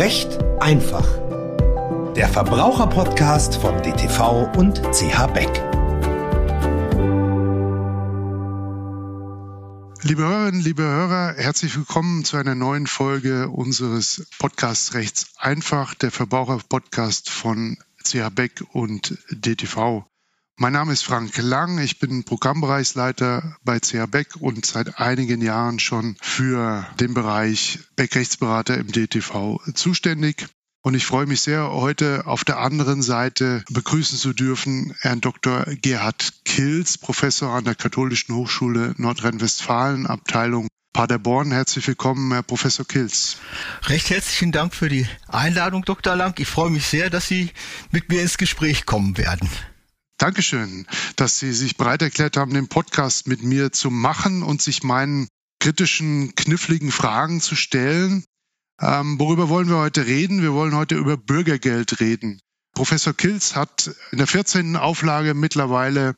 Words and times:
Recht 0.00 0.38
einfach. 0.60 1.06
Der 2.16 2.26
Verbraucherpodcast 2.26 3.56
von 3.56 3.82
DTV 3.82 4.50
und 4.56 4.80
CH 4.94 5.26
Beck. 5.26 5.50
Liebe 10.02 10.22
Hörerinnen, 10.22 10.62
liebe 10.62 10.84
Hörer, 10.84 11.34
herzlich 11.36 11.76
willkommen 11.76 12.24
zu 12.24 12.38
einer 12.38 12.54
neuen 12.54 12.86
Folge 12.86 13.50
unseres 13.50 14.26
Podcasts 14.38 14.94
Rechts 14.94 15.34
einfach, 15.36 15.92
der 15.92 16.10
Verbraucherpodcast 16.10 17.28
von 17.28 17.76
CH 18.02 18.30
Beck 18.30 18.64
und 18.72 19.18
DTV. 19.28 20.06
Mein 20.62 20.74
Name 20.74 20.92
ist 20.92 21.04
Frank 21.04 21.34
Lang, 21.38 21.78
ich 21.78 22.00
bin 22.00 22.22
Programmbereichsleiter 22.22 23.56
bei 23.64 23.80
CH 23.80 24.04
Beck 24.10 24.36
und 24.40 24.66
seit 24.66 24.98
einigen 24.98 25.40
Jahren 25.40 25.78
schon 25.78 26.18
für 26.20 26.86
den 27.00 27.14
Bereich 27.14 27.78
Beck-Rechtsberater 27.96 28.76
im 28.76 28.92
DTV 28.92 29.58
zuständig. 29.72 30.48
Und 30.82 30.92
ich 30.92 31.06
freue 31.06 31.24
mich 31.24 31.40
sehr, 31.40 31.70
heute 31.70 32.26
auf 32.26 32.44
der 32.44 32.58
anderen 32.58 33.00
Seite 33.00 33.64
begrüßen 33.70 34.18
zu 34.18 34.34
dürfen 34.34 34.94
Herrn 35.00 35.22
Dr. 35.22 35.64
Gerhard 35.80 36.44
Kills, 36.44 36.98
Professor 36.98 37.54
an 37.54 37.64
der 37.64 37.74
Katholischen 37.74 38.34
Hochschule 38.34 38.92
Nordrhein-Westfalen, 38.98 40.06
Abteilung 40.06 40.68
Paderborn. 40.92 41.52
Herzlich 41.52 41.88
willkommen, 41.88 42.30
Herr 42.32 42.42
Professor 42.42 42.86
Kills. 42.86 43.38
Recht 43.84 44.10
herzlichen 44.10 44.52
Dank 44.52 44.74
für 44.74 44.90
die 44.90 45.08
Einladung, 45.26 45.86
Dr. 45.86 46.16
Lang. 46.16 46.38
Ich 46.38 46.48
freue 46.48 46.68
mich 46.68 46.84
sehr, 46.84 47.08
dass 47.08 47.28
Sie 47.28 47.48
mit 47.92 48.10
mir 48.10 48.20
ins 48.20 48.36
Gespräch 48.36 48.84
kommen 48.84 49.16
werden. 49.16 49.48
Dankeschön, 50.20 50.86
dass 51.16 51.38
Sie 51.38 51.50
sich 51.54 51.78
bereit 51.78 52.02
erklärt 52.02 52.36
haben, 52.36 52.52
den 52.52 52.68
Podcast 52.68 53.26
mit 53.26 53.42
mir 53.42 53.72
zu 53.72 53.90
machen 53.90 54.42
und 54.42 54.60
sich 54.60 54.82
meinen 54.82 55.28
kritischen, 55.60 56.34
kniffligen 56.34 56.92
Fragen 56.92 57.40
zu 57.40 57.56
stellen. 57.56 58.24
Ähm, 58.82 59.18
worüber 59.18 59.48
wollen 59.48 59.70
wir 59.70 59.78
heute 59.78 60.04
reden? 60.04 60.42
Wir 60.42 60.52
wollen 60.52 60.74
heute 60.74 60.96
über 60.96 61.16
Bürgergeld 61.16 62.00
reden. 62.00 62.38
Professor 62.74 63.14
Kilz 63.14 63.56
hat 63.56 63.90
in 64.12 64.18
der 64.18 64.26
14. 64.26 64.76
Auflage 64.76 65.32
mittlerweile 65.32 66.16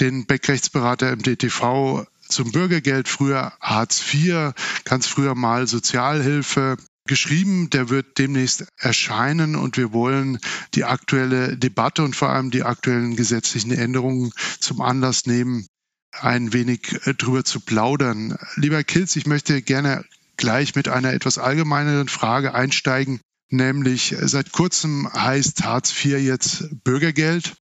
den 0.00 0.26
Beckrechtsberater 0.26 1.12
im 1.12 1.22
DTV 1.22 2.08
zum 2.28 2.50
Bürgergeld, 2.50 3.06
früher 3.08 3.52
Hartz 3.60 4.02
IV, 4.12 4.52
ganz 4.84 5.06
früher 5.06 5.36
mal 5.36 5.68
Sozialhilfe, 5.68 6.76
geschrieben. 7.06 7.70
Der 7.70 7.90
wird 7.90 8.18
demnächst 8.18 8.66
erscheinen 8.78 9.56
und 9.56 9.76
wir 9.76 9.92
wollen 9.92 10.38
die 10.74 10.84
aktuelle 10.84 11.56
Debatte 11.56 12.02
und 12.02 12.16
vor 12.16 12.30
allem 12.30 12.50
die 12.50 12.62
aktuellen 12.62 13.16
gesetzlichen 13.16 13.72
Änderungen 13.72 14.32
zum 14.60 14.80
Anlass 14.80 15.26
nehmen, 15.26 15.66
ein 16.12 16.52
wenig 16.52 17.06
äh, 17.06 17.14
drüber 17.14 17.44
zu 17.44 17.60
plaudern. 17.60 18.36
Lieber 18.56 18.82
Kilz, 18.84 19.16
ich 19.16 19.26
möchte 19.26 19.62
gerne 19.62 20.04
gleich 20.36 20.74
mit 20.74 20.88
einer 20.88 21.12
etwas 21.12 21.38
allgemeineren 21.38 22.08
Frage 22.08 22.54
einsteigen, 22.54 23.20
nämlich 23.50 24.12
äh, 24.12 24.28
seit 24.28 24.52
kurzem 24.52 25.12
heißt 25.12 25.64
Hartz 25.64 25.92
IV 25.92 26.18
jetzt 26.20 26.68
Bürgergeld. 26.84 27.54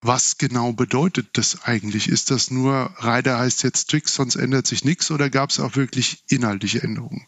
Was 0.00 0.38
genau 0.38 0.72
bedeutet 0.72 1.30
das 1.32 1.64
eigentlich? 1.64 2.08
Ist 2.08 2.30
das 2.30 2.52
nur, 2.52 2.94
Reiter 2.98 3.38
heißt 3.38 3.64
jetzt 3.64 3.90
Twix, 3.90 4.14
sonst 4.14 4.36
ändert 4.36 4.66
sich 4.66 4.84
nichts 4.84 5.10
oder 5.10 5.28
gab 5.28 5.50
es 5.50 5.58
auch 5.58 5.74
wirklich 5.74 6.22
inhaltliche 6.28 6.82
Änderungen? 6.82 7.26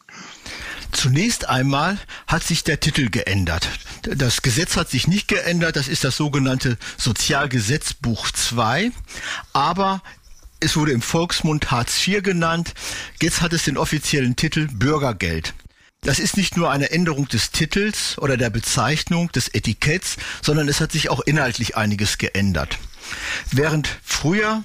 Zunächst 0.93 1.49
einmal 1.49 1.99
hat 2.27 2.43
sich 2.43 2.65
der 2.65 2.81
Titel 2.81 3.11
geändert. 3.11 3.69
Das 4.03 4.43
Gesetz 4.43 4.77
hat 4.77 4.91
sich 4.91 5.07
nicht 5.07 5.29
geändert, 5.29 5.77
das 5.77 5.89
ist 5.89 6.05
das 6.05 6.17
sogenannte 6.17 6.79
Sozialgesetzbuch 6.97 8.31
2, 8.31 8.91
aber 9.53 10.03
es 10.61 10.77
wurde 10.77 10.93
im 10.93 11.03
Volksmund 11.03 11.71
Hartz 11.71 12.07
IV 12.07 12.23
genannt, 12.23 12.75
jetzt 13.21 13.41
hat 13.41 13.53
es 13.53 13.65
den 13.65 13.79
offiziellen 13.79 14.37
Titel 14.37 14.69
Bürgergeld. 14.71 15.55
Das 16.03 16.19
ist 16.19 16.37
nicht 16.37 16.57
nur 16.57 16.71
eine 16.71 16.91
Änderung 16.91 17.29
des 17.29 17.51
Titels 17.51 18.17
oder 18.19 18.37
der 18.37 18.51
Bezeichnung 18.51 19.31
des 19.33 19.49
Etiketts, 19.49 20.17
sondern 20.43 20.69
es 20.69 20.81
hat 20.81 20.93
sich 20.93 21.11
auch 21.11 21.21
inhaltlich 21.21 21.77
einiges 21.77 22.17
geändert. 22.17 22.79
Während 23.51 23.89
früher 24.03 24.65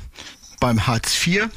beim 0.60 0.88
Hartz 0.88 1.16
IV, 1.26 1.50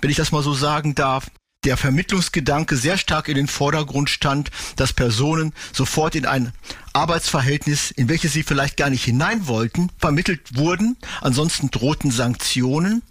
wenn 0.00 0.10
ich 0.10 0.16
das 0.16 0.32
mal 0.32 0.42
so 0.42 0.54
sagen 0.54 0.94
darf, 0.94 1.30
der 1.64 1.76
Vermittlungsgedanke 1.76 2.76
sehr 2.76 2.96
stark 2.96 3.28
in 3.28 3.34
den 3.34 3.48
Vordergrund 3.48 4.10
stand, 4.10 4.50
dass 4.76 4.92
Personen 4.92 5.52
sofort 5.72 6.14
in 6.14 6.24
ein 6.24 6.52
Arbeitsverhältnis, 6.92 7.90
in 7.90 8.08
welches 8.08 8.32
sie 8.32 8.42
vielleicht 8.42 8.76
gar 8.76 8.90
nicht 8.90 9.04
hinein 9.04 9.46
wollten, 9.48 9.90
vermittelt 9.98 10.56
wurden. 10.56 10.96
Ansonsten 11.20 11.70
drohten 11.70 12.10
Sanktionen. 12.10 13.02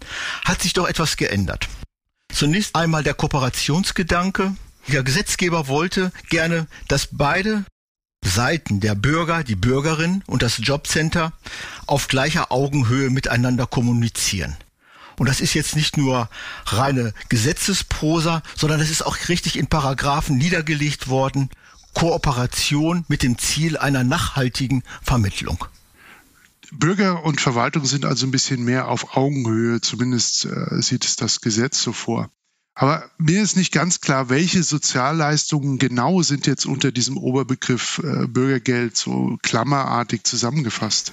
Hat 0.44 0.62
sich 0.62 0.72
doch 0.72 0.88
etwas 0.88 1.16
geändert. 1.16 1.68
Zunächst 2.32 2.74
einmal 2.74 3.02
der 3.02 3.14
Kooperationsgedanke. 3.14 4.54
Der 4.88 5.02
Gesetzgeber 5.02 5.68
wollte 5.68 6.10
gerne, 6.30 6.66
dass 6.88 7.08
beide 7.12 7.64
Seiten 8.24 8.80
der 8.80 8.94
Bürger, 8.94 9.44
die 9.44 9.56
Bürgerin 9.56 10.24
und 10.26 10.42
das 10.42 10.58
Jobcenter 10.58 11.32
auf 11.86 12.08
gleicher 12.08 12.50
Augenhöhe 12.50 13.10
miteinander 13.10 13.66
kommunizieren. 13.66 14.56
Und 15.18 15.28
das 15.28 15.40
ist 15.40 15.54
jetzt 15.54 15.76
nicht 15.76 15.96
nur 15.96 16.28
reine 16.66 17.12
Gesetzesprosa, 17.28 18.42
sondern 18.56 18.78
das 18.78 18.90
ist 18.90 19.04
auch 19.04 19.16
richtig 19.28 19.58
in 19.58 19.66
Paragraphen 19.66 20.38
niedergelegt 20.38 21.08
worden. 21.08 21.50
Kooperation 21.94 23.04
mit 23.08 23.22
dem 23.22 23.38
Ziel 23.38 23.76
einer 23.76 24.04
nachhaltigen 24.04 24.84
Vermittlung. 25.02 25.64
Bürger 26.70 27.24
und 27.24 27.40
Verwaltung 27.40 27.86
sind 27.86 28.04
also 28.04 28.26
ein 28.26 28.30
bisschen 28.30 28.62
mehr 28.62 28.88
auf 28.88 29.16
Augenhöhe, 29.16 29.80
zumindest 29.80 30.44
äh, 30.44 30.82
sieht 30.82 31.04
es 31.04 31.16
das 31.16 31.40
Gesetz 31.40 31.82
so 31.82 31.92
vor. 31.92 32.30
Aber 32.74 33.10
mir 33.18 33.42
ist 33.42 33.56
nicht 33.56 33.72
ganz 33.72 34.00
klar, 34.00 34.28
welche 34.28 34.62
Sozialleistungen 34.62 35.78
genau 35.78 36.22
sind 36.22 36.46
jetzt 36.46 36.66
unter 36.66 36.92
diesem 36.92 37.16
Oberbegriff 37.16 38.00
äh, 38.04 38.28
Bürgergeld 38.28 38.96
so 38.96 39.36
klammerartig 39.42 40.22
zusammengefasst. 40.22 41.12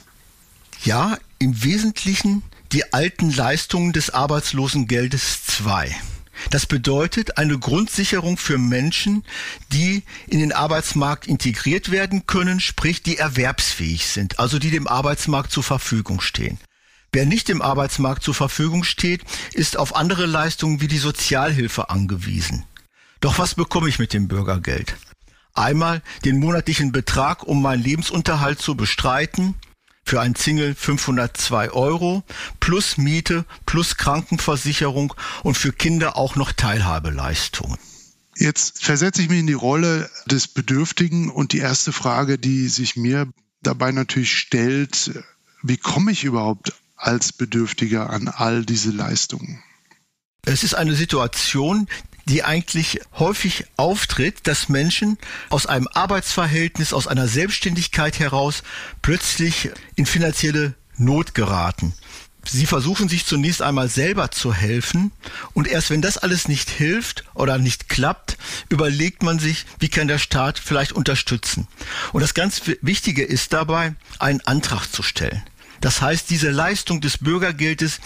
Ja, 0.83 1.17
im 1.39 1.63
Wesentlichen 1.63 2.43
die 2.75 2.91
alten 2.91 3.31
Leistungen 3.31 3.93
des 3.93 4.09
Arbeitslosengeldes 4.09 5.39
II. 5.65 5.95
Das 6.49 6.65
bedeutet 6.65 7.37
eine 7.37 7.57
Grundsicherung 7.57 8.35
für 8.35 8.57
Menschen, 8.57 9.23
die 9.71 10.03
in 10.27 10.39
den 10.39 10.51
Arbeitsmarkt 10.51 11.25
integriert 11.25 11.89
werden 11.89 12.27
können, 12.27 12.59
sprich 12.59 13.01
die 13.01 13.15
erwerbsfähig 13.15 14.05
sind, 14.07 14.39
also 14.39 14.59
die 14.59 14.71
dem 14.71 14.87
Arbeitsmarkt 14.87 15.53
zur 15.53 15.63
Verfügung 15.63 16.19
stehen. 16.19 16.59
Wer 17.13 17.25
nicht 17.25 17.47
dem 17.47 17.61
Arbeitsmarkt 17.61 18.23
zur 18.23 18.33
Verfügung 18.33 18.83
steht, 18.83 19.21
ist 19.53 19.77
auf 19.77 19.95
andere 19.95 20.25
Leistungen 20.25 20.81
wie 20.81 20.89
die 20.89 20.97
Sozialhilfe 20.97 21.89
angewiesen. 21.89 22.65
Doch 23.21 23.39
was 23.39 23.55
bekomme 23.55 23.87
ich 23.87 23.99
mit 23.99 24.11
dem 24.11 24.27
Bürgergeld? 24.27 24.97
Einmal 25.53 26.01
den 26.25 26.39
monatlichen 26.39 26.91
Betrag, 26.91 27.43
um 27.43 27.61
meinen 27.61 27.81
Lebensunterhalt 27.81 28.59
zu 28.59 28.75
bestreiten, 28.75 29.55
für 30.05 30.21
ein 30.21 30.35
Single 30.35 30.75
502 30.75 31.71
Euro 31.71 32.23
plus 32.59 32.97
Miete 32.97 33.45
plus 33.65 33.97
Krankenversicherung 33.97 35.13
und 35.43 35.57
für 35.57 35.73
Kinder 35.73 36.15
auch 36.15 36.35
noch 36.35 36.51
Teilhabeleistungen. 36.51 37.79
Jetzt 38.37 38.83
versetze 38.83 39.21
ich 39.21 39.29
mich 39.29 39.39
in 39.39 39.47
die 39.47 39.53
Rolle 39.53 40.09
des 40.27 40.47
Bedürftigen 40.47 41.29
und 41.29 41.53
die 41.53 41.59
erste 41.59 41.91
Frage, 41.91 42.37
die 42.37 42.67
sich 42.67 42.95
mir 42.95 43.27
dabei 43.63 43.91
natürlich 43.91 44.37
stellt, 44.37 45.23
wie 45.63 45.77
komme 45.77 46.11
ich 46.11 46.23
überhaupt 46.23 46.73
als 46.95 47.33
Bedürftiger 47.33 48.09
an 48.09 48.27
all 48.27 48.63
diese 48.65 48.91
Leistungen? 48.91 49.63
Es 50.45 50.63
ist 50.63 50.75
eine 50.75 50.93
Situation, 50.93 51.87
die 52.25 52.43
eigentlich 52.43 53.01
häufig 53.17 53.65
auftritt, 53.77 54.47
dass 54.47 54.69
Menschen 54.69 55.17
aus 55.49 55.65
einem 55.67 55.87
Arbeitsverhältnis, 55.93 56.93
aus 56.93 57.07
einer 57.07 57.27
Selbstständigkeit 57.27 58.19
heraus 58.19 58.63
plötzlich 59.01 59.69
in 59.95 60.05
finanzielle 60.05 60.73
Not 60.97 61.35
geraten. 61.35 61.93
Sie 62.47 62.67
versuchen 62.67 63.09
sich 63.09 63.25
zunächst 63.25 63.61
einmal 63.61 63.89
selber 63.89 64.29
zu 64.29 64.53
helfen 64.53 65.11
und 65.53 65.67
erst 65.67 65.89
wenn 65.89 66.01
das 66.01 66.17
alles 66.17 66.47
nicht 66.47 66.69
hilft 66.69 67.23
oder 67.33 67.57
nicht 67.57 67.89
klappt, 67.89 68.37
überlegt 68.69 69.23
man 69.23 69.39
sich, 69.39 69.65
wie 69.79 69.89
kann 69.89 70.07
der 70.07 70.19
Staat 70.19 70.59
vielleicht 70.59 70.91
unterstützen. 70.91 71.67
Und 72.13 72.21
das 72.21 72.35
ganz 72.35 72.61
Wichtige 72.81 73.23
ist 73.23 73.53
dabei, 73.53 73.95
einen 74.19 74.41
Antrag 74.41 74.85
zu 74.87 75.01
stellen. 75.01 75.43
Das 75.85 76.01
heißt, 76.01 76.31
diese 76.31 76.49
Leistung 76.49 76.99
des 76.99 77.19
Bürgergeldes 77.19 77.99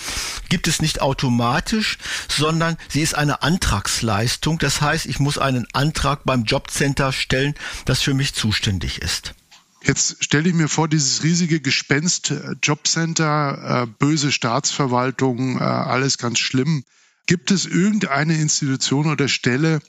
gibt 0.50 0.68
es 0.68 0.82
nicht 0.82 1.02
automatisch, 1.02 1.98
sondern 2.28 2.76
sie 2.90 3.00
ist 3.00 3.16
eine 3.16 3.42
Antragsleistung. 3.42 4.60
Das 4.60 4.82
heißt, 4.82 5.06
ich 5.06 5.22
muss 5.22 5.38
einen 5.38 5.66
Antrag 5.72 6.26
beim 6.26 6.44
Jobcenter 6.44 7.14
stellen, 7.14 7.56
das 7.86 8.02
für 8.02 8.14
mich 8.14 8.34
zuständig 8.34 9.02
ist. 9.02 9.34
Jetzt 9.82 10.22
stelle 10.22 10.50
ich 10.50 10.56
mir 10.56 10.68
vor, 10.68 10.90
dieses 10.90 11.24
riesige 11.24 11.62
Gespenst, 11.62 12.32
äh, 12.32 12.56
Jobcenter, 12.62 13.84
äh, 13.84 13.88
böse 13.88 14.34
Staatsverwaltung, 14.34 15.62
äh, 15.62 15.64
alles 15.64 16.18
ganz 16.18 16.40
schlimm. 16.40 16.84
Gibt 17.30 17.52
es 17.52 17.68
irgendeine 17.68 18.36
Institution 18.40 19.06
oder 19.06 19.28
Stelle, 19.28 19.82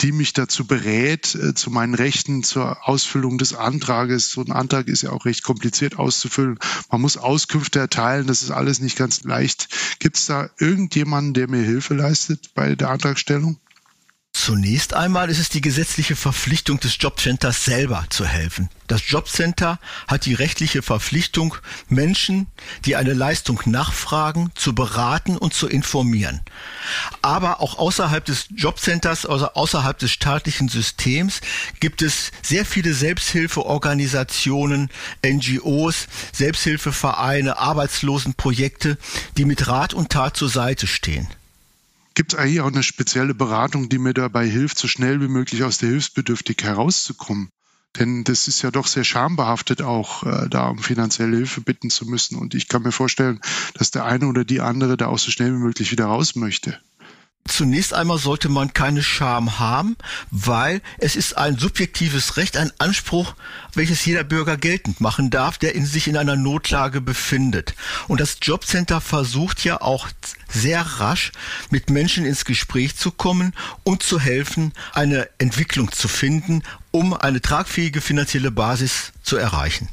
die 0.00 0.10
mich 0.10 0.32
dazu 0.32 0.66
berät, 0.66 1.32
äh, 1.36 1.54
zu 1.54 1.70
meinen 1.70 1.94
Rechten, 1.94 2.42
zur 2.42 2.88
Ausfüllung 2.88 3.38
des 3.38 3.54
Antrages? 3.54 4.30
So 4.30 4.40
ein 4.40 4.50
Antrag 4.50 4.88
ist 4.88 5.02
ja 5.02 5.10
auch 5.10 5.24
recht 5.24 5.44
kompliziert 5.44 5.96
auszufüllen. 5.96 6.58
Man 6.90 7.00
muss 7.00 7.16
Auskünfte 7.16 7.78
erteilen, 7.78 8.26
das 8.26 8.42
ist 8.42 8.50
alles 8.50 8.80
nicht 8.80 8.98
ganz 8.98 9.22
leicht. 9.22 9.68
Gibt 10.00 10.16
es 10.16 10.26
da 10.26 10.50
irgendjemanden, 10.58 11.34
der 11.34 11.48
mir 11.48 11.62
Hilfe 11.62 11.94
leistet 11.94 12.52
bei 12.54 12.74
der 12.74 12.90
Antragstellung? 12.90 13.60
Zunächst 14.48 14.94
einmal 14.94 15.28
ist 15.28 15.40
es 15.40 15.50
die 15.50 15.60
gesetzliche 15.60 16.16
Verpflichtung 16.16 16.80
des 16.80 16.96
Jobcenters 16.98 17.66
selber 17.66 18.06
zu 18.08 18.24
helfen. 18.24 18.70
Das 18.86 19.02
Jobcenter 19.10 19.78
hat 20.06 20.24
die 20.24 20.32
rechtliche 20.32 20.80
Verpflichtung, 20.80 21.54
Menschen, 21.90 22.46
die 22.86 22.96
eine 22.96 23.12
Leistung 23.12 23.60
nachfragen, 23.66 24.50
zu 24.54 24.74
beraten 24.74 25.36
und 25.36 25.52
zu 25.52 25.68
informieren. 25.68 26.40
Aber 27.20 27.60
auch 27.60 27.76
außerhalb 27.76 28.24
des 28.24 28.46
Jobcenters, 28.56 29.26
also 29.26 29.48
außerhalb 29.48 29.98
des 29.98 30.12
staatlichen 30.12 30.70
Systems, 30.70 31.42
gibt 31.78 32.00
es 32.00 32.30
sehr 32.40 32.64
viele 32.64 32.94
Selbsthilfeorganisationen, 32.94 34.88
NGOs, 35.22 36.06
Selbsthilfevereine, 36.32 37.58
Arbeitslosenprojekte, 37.58 38.96
die 39.36 39.44
mit 39.44 39.68
Rat 39.68 39.92
und 39.92 40.10
Tat 40.10 40.38
zur 40.38 40.48
Seite 40.48 40.86
stehen. 40.86 41.28
Gibt 42.18 42.32
es 42.32 42.38
eigentlich 42.40 42.60
auch 42.62 42.72
eine 42.72 42.82
spezielle 42.82 43.32
Beratung, 43.32 43.88
die 43.88 43.98
mir 43.98 44.12
dabei 44.12 44.44
hilft, 44.44 44.76
so 44.76 44.88
schnell 44.88 45.20
wie 45.20 45.28
möglich 45.28 45.62
aus 45.62 45.78
der 45.78 45.90
Hilfsbedürftigkeit 45.90 46.70
herauszukommen? 46.70 47.48
Denn 47.96 48.24
das 48.24 48.48
ist 48.48 48.60
ja 48.62 48.72
doch 48.72 48.88
sehr 48.88 49.04
schambehaftet, 49.04 49.82
auch 49.82 50.24
äh, 50.24 50.48
da 50.48 50.66
um 50.66 50.80
finanzielle 50.80 51.36
Hilfe 51.36 51.60
bitten 51.60 51.90
zu 51.90 52.06
müssen. 52.06 52.34
Und 52.34 52.56
ich 52.56 52.66
kann 52.66 52.82
mir 52.82 52.90
vorstellen, 52.90 53.40
dass 53.74 53.92
der 53.92 54.04
eine 54.04 54.26
oder 54.26 54.44
die 54.44 54.60
andere 54.60 54.96
da 54.96 55.06
auch 55.06 55.18
so 55.20 55.30
schnell 55.30 55.52
wie 55.52 55.62
möglich 55.62 55.92
wieder 55.92 56.06
raus 56.06 56.34
möchte. 56.34 56.80
Zunächst 57.48 57.94
einmal 57.94 58.18
sollte 58.18 58.48
man 58.48 58.74
keine 58.74 59.02
Scham 59.02 59.58
haben, 59.58 59.96
weil 60.30 60.82
es 60.98 61.16
ist 61.16 61.36
ein 61.36 61.58
subjektives 61.58 62.36
Recht, 62.36 62.56
ein 62.56 62.72
Anspruch, 62.78 63.34
welches 63.74 64.04
jeder 64.04 64.22
Bürger 64.22 64.56
geltend 64.56 65.00
machen 65.00 65.30
darf, 65.30 65.58
der 65.58 65.74
in 65.74 65.86
sich 65.86 66.08
in 66.08 66.16
einer 66.16 66.36
Notlage 66.36 67.00
befindet. 67.00 67.74
Und 68.06 68.20
das 68.20 68.36
Jobcenter 68.42 69.00
versucht 69.00 69.64
ja 69.64 69.80
auch 69.80 70.08
sehr 70.48 70.82
rasch 70.82 71.32
mit 71.70 71.90
Menschen 71.90 72.26
ins 72.26 72.44
Gespräch 72.44 72.96
zu 72.96 73.10
kommen 73.10 73.54
und 73.82 74.02
zu 74.02 74.20
helfen, 74.20 74.72
eine 74.92 75.28
Entwicklung 75.38 75.90
zu 75.90 76.06
finden, 76.06 76.62
um 76.90 77.14
eine 77.14 77.40
tragfähige 77.40 78.00
finanzielle 78.00 78.50
Basis 78.50 79.12
zu 79.22 79.36
erreichen. 79.36 79.88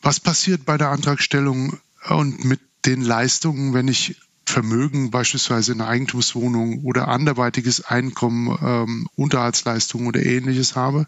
Was 0.00 0.20
passiert 0.20 0.64
bei 0.64 0.78
der 0.78 0.90
Antragstellung 0.90 1.80
und 2.08 2.44
mit 2.44 2.60
den 2.84 3.02
Leistungen, 3.02 3.74
wenn 3.74 3.88
ich 3.88 4.16
Vermögen, 4.48 5.10
beispielsweise 5.10 5.72
eine 5.72 5.86
Eigentumswohnung 5.86 6.84
oder 6.84 7.08
anderweitiges 7.08 7.84
Einkommen, 7.84 8.58
ähm, 8.62 9.08
Unterhaltsleistungen 9.14 10.08
oder 10.08 10.24
ähnliches 10.24 10.76
habe? 10.76 11.06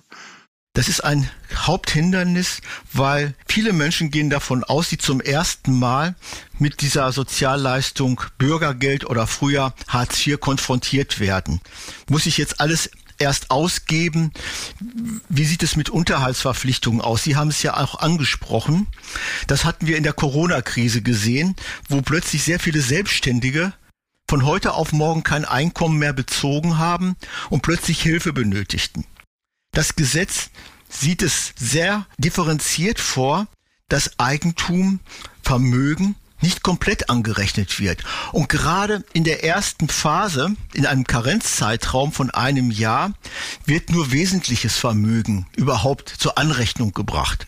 Das 0.73 0.89
ist 0.89 1.01
ein 1.03 1.29
Haupthindernis, 1.53 2.61
weil 2.93 3.35
viele 3.49 3.73
Menschen 3.73 4.13
gehen 4.13 4.31
davon 4.31 4.63
aus, 4.63 4.89
die 4.89 4.99
zum 4.99 5.21
ersten 5.21 5.77
Mal 5.77 6.15
mit 6.61 6.81
dieser 6.81 7.11
Sozialleistung 7.11 8.21
Bürgergeld 8.39 9.05
oder 9.05 9.27
früher 9.27 9.75
Hartz 9.89 10.25
IV 10.25 10.39
konfrontiert 10.39 11.19
werden. 11.19 11.61
Muss 12.09 12.27
ich 12.27 12.39
jetzt 12.39 12.61
alles 12.61 12.89
erst 13.21 13.51
ausgeben. 13.51 14.33
Wie 15.29 15.45
sieht 15.45 15.63
es 15.63 15.77
mit 15.77 15.91
Unterhaltsverpflichtungen 15.91 17.01
aus? 17.01 17.23
Sie 17.23 17.37
haben 17.37 17.49
es 17.49 17.63
ja 17.63 17.77
auch 17.77 17.97
angesprochen. 18.01 18.87
Das 19.47 19.65
hatten 19.65 19.87
wir 19.87 19.97
in 19.97 20.03
der 20.03 20.13
Corona-Krise 20.13 21.03
gesehen, 21.03 21.55
wo 21.89 22.03
plötzlich 22.03 22.43
sehr 22.43 22.59
viele 22.59 22.81
Selbstständige 22.81 23.73
von 24.29 24.45
heute 24.45 24.75
auf 24.75 24.93
morgen 24.93 25.23
kein 25.23 25.45
Einkommen 25.45 25.99
mehr 25.99 26.13
bezogen 26.13 26.79
haben 26.79 27.17
und 27.51 27.63
plötzlich 27.63 28.01
Hilfe 28.01 28.33
benötigten. 28.33 29.05
Das 29.73 29.97
Gesetz 29.97 30.51
sieht 30.89 31.23
es 31.23 31.53
sehr 31.57 32.07
differenziert 32.19 33.01
vor, 33.01 33.47
dass 33.89 34.19
Eigentum, 34.19 35.01
Vermögen 35.43 36.15
nicht 36.43 36.63
komplett 36.63 37.11
angerechnet 37.11 37.81
wird. 37.81 38.05
Und 38.33 38.49
gerade 38.49 39.05
in 39.13 39.25
der 39.25 39.45
ersten 39.45 39.89
Phase, 39.89 40.55
in 40.73 40.87
einem 40.87 41.05
Karenzzeitraum 41.05 42.13
von 42.13 42.31
einem 42.31 42.71
Jahr, 42.71 43.13
wird 43.65 43.91
nur 43.91 44.13
wesentliches 44.13 44.77
Vermögen 44.77 45.47
überhaupt 45.57 46.09
zur 46.09 46.39
Anrechnung 46.39 46.93
gebracht. 46.93 47.47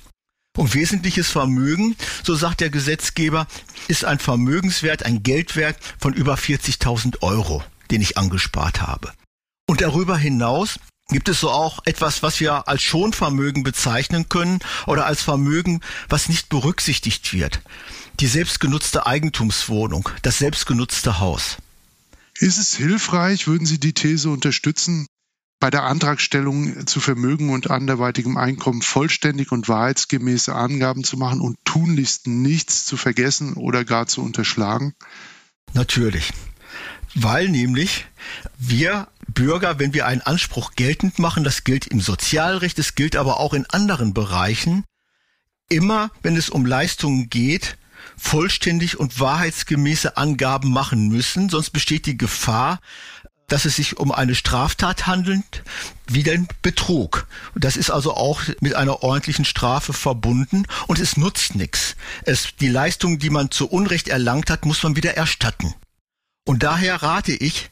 Und 0.56 0.74
wesentliches 0.74 1.30
Vermögen, 1.30 1.96
so 2.22 2.34
sagt 2.34 2.60
der 2.60 2.68
Gesetzgeber, 2.68 3.46
ist 3.88 4.04
ein 4.04 4.18
Vermögenswert, 4.18 5.04
ein 5.04 5.22
Geldwert 5.22 5.78
von 5.98 6.12
über 6.12 6.34
40.000 6.34 7.22
Euro, 7.22 7.64
den 7.90 8.02
ich 8.02 8.18
angespart 8.18 8.82
habe. 8.82 9.12
Und 9.66 9.80
darüber 9.80 10.18
hinaus 10.18 10.78
gibt 11.08 11.30
es 11.30 11.40
so 11.40 11.50
auch 11.50 11.80
etwas, 11.86 12.22
was 12.22 12.40
wir 12.40 12.68
als 12.68 12.82
Schonvermögen 12.82 13.62
bezeichnen 13.62 14.28
können 14.28 14.60
oder 14.86 15.06
als 15.06 15.22
Vermögen, 15.22 15.80
was 16.08 16.28
nicht 16.28 16.50
berücksichtigt 16.50 17.32
wird 17.32 17.62
die 18.22 18.28
selbstgenutzte 18.28 19.04
Eigentumswohnung, 19.04 20.08
das 20.22 20.38
selbstgenutzte 20.38 21.18
Haus. 21.18 21.56
Ist 22.38 22.56
es 22.56 22.76
hilfreich, 22.76 23.48
würden 23.48 23.66
Sie 23.66 23.80
die 23.80 23.94
These 23.94 24.30
unterstützen, 24.30 25.08
bei 25.58 25.70
der 25.70 25.82
Antragstellung 25.82 26.86
zu 26.86 27.00
Vermögen 27.00 27.50
und 27.50 27.72
anderweitigem 27.72 28.36
Einkommen 28.36 28.80
vollständig 28.80 29.50
und 29.50 29.68
wahrheitsgemäße 29.68 30.54
Angaben 30.54 31.02
zu 31.02 31.16
machen 31.16 31.40
und 31.40 31.56
tunlichst 31.64 32.28
nichts 32.28 32.84
zu 32.84 32.96
vergessen 32.96 33.54
oder 33.54 33.84
gar 33.84 34.06
zu 34.06 34.22
unterschlagen? 34.22 34.94
Natürlich. 35.72 36.32
Weil 37.16 37.48
nämlich 37.48 38.06
wir 38.56 39.08
Bürger, 39.26 39.80
wenn 39.80 39.94
wir 39.94 40.06
einen 40.06 40.20
Anspruch 40.20 40.76
geltend 40.76 41.18
machen, 41.18 41.42
das 41.42 41.64
gilt 41.64 41.88
im 41.88 42.00
Sozialrecht, 42.00 42.78
es 42.78 42.94
gilt 42.94 43.16
aber 43.16 43.40
auch 43.40 43.52
in 43.52 43.66
anderen 43.66 44.14
Bereichen, 44.14 44.84
immer 45.68 46.12
wenn 46.22 46.36
es 46.36 46.50
um 46.50 46.64
Leistungen 46.64 47.28
geht, 47.28 47.78
vollständig 48.22 48.98
und 48.98 49.18
wahrheitsgemäße 49.18 50.16
Angaben 50.16 50.70
machen 50.70 51.08
müssen, 51.08 51.48
sonst 51.48 51.70
besteht 51.70 52.06
die 52.06 52.16
Gefahr, 52.16 52.78
dass 53.48 53.64
es 53.66 53.76
sich 53.76 53.98
um 53.98 54.12
eine 54.12 54.34
Straftat 54.34 55.06
handelt, 55.06 55.64
wie 56.06 56.22
den 56.22 56.48
Betrug. 56.62 57.26
Das 57.54 57.76
ist 57.76 57.90
also 57.90 58.14
auch 58.14 58.40
mit 58.60 58.74
einer 58.74 59.02
ordentlichen 59.02 59.44
Strafe 59.44 59.92
verbunden 59.92 60.64
und 60.86 61.00
es 61.00 61.16
nutzt 61.16 61.56
nichts. 61.56 61.96
Es, 62.24 62.56
die 62.60 62.68
Leistung, 62.68 63.18
die 63.18 63.28
man 63.28 63.50
zu 63.50 63.68
Unrecht 63.68 64.08
erlangt 64.08 64.48
hat, 64.48 64.64
muss 64.64 64.82
man 64.82 64.96
wieder 64.96 65.16
erstatten. 65.16 65.74
Und 66.46 66.62
daher 66.62 67.02
rate 67.02 67.32
ich, 67.32 67.70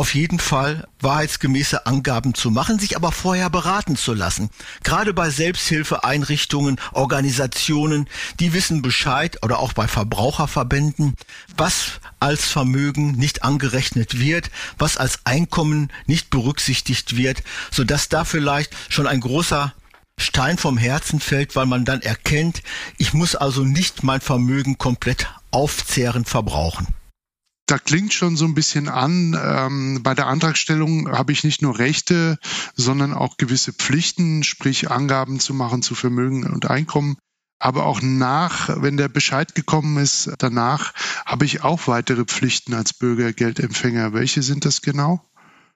auf 0.00 0.14
jeden 0.14 0.38
Fall 0.38 0.88
wahrheitsgemäße 1.00 1.84
Angaben 1.84 2.32
zu 2.32 2.50
machen, 2.50 2.78
sich 2.78 2.96
aber 2.96 3.12
vorher 3.12 3.50
beraten 3.50 3.96
zu 3.96 4.14
lassen. 4.14 4.48
Gerade 4.82 5.12
bei 5.12 5.28
Selbsthilfeeinrichtungen, 5.28 6.80
Organisationen, 6.92 8.08
die 8.38 8.54
wissen 8.54 8.80
Bescheid 8.80 9.36
oder 9.42 9.58
auch 9.58 9.74
bei 9.74 9.86
Verbraucherverbänden, 9.86 11.16
was 11.54 12.00
als 12.18 12.46
Vermögen 12.46 13.12
nicht 13.12 13.44
angerechnet 13.44 14.18
wird, 14.18 14.50
was 14.78 14.96
als 14.96 15.18
Einkommen 15.24 15.92
nicht 16.06 16.30
berücksichtigt 16.30 17.18
wird, 17.18 17.42
sodass 17.70 18.08
da 18.08 18.24
vielleicht 18.24 18.72
schon 18.88 19.06
ein 19.06 19.20
großer 19.20 19.74
Stein 20.16 20.56
vom 20.56 20.78
Herzen 20.78 21.20
fällt, 21.20 21.56
weil 21.56 21.66
man 21.66 21.84
dann 21.84 22.00
erkennt, 22.00 22.62
ich 22.96 23.12
muss 23.12 23.36
also 23.36 23.64
nicht 23.64 24.02
mein 24.02 24.22
Vermögen 24.22 24.78
komplett 24.78 25.26
aufzehren, 25.50 26.24
verbrauchen 26.24 26.86
da 27.70 27.78
klingt 27.78 28.12
schon 28.12 28.36
so 28.36 28.44
ein 28.44 28.54
bisschen 28.54 28.88
an, 28.88 29.38
ähm, 29.40 30.02
bei 30.02 30.14
der 30.14 30.26
Antragstellung 30.26 31.10
habe 31.10 31.32
ich 31.32 31.44
nicht 31.44 31.62
nur 31.62 31.78
Rechte, 31.78 32.38
sondern 32.74 33.12
auch 33.12 33.36
gewisse 33.36 33.72
Pflichten, 33.72 34.42
sprich 34.42 34.90
Angaben 34.90 35.38
zu 35.38 35.54
machen 35.54 35.82
zu 35.82 35.94
Vermögen 35.94 36.44
und 36.44 36.68
Einkommen. 36.68 37.16
Aber 37.60 37.84
auch 37.84 38.00
nach, 38.02 38.82
wenn 38.82 38.96
der 38.96 39.08
Bescheid 39.08 39.54
gekommen 39.54 39.98
ist, 39.98 40.30
danach 40.38 40.94
habe 41.26 41.44
ich 41.44 41.62
auch 41.62 41.86
weitere 41.86 42.24
Pflichten 42.24 42.74
als 42.74 42.94
Bürgergeldempfänger. 42.94 44.14
Welche 44.14 44.42
sind 44.42 44.64
das 44.64 44.80
genau? 44.80 45.22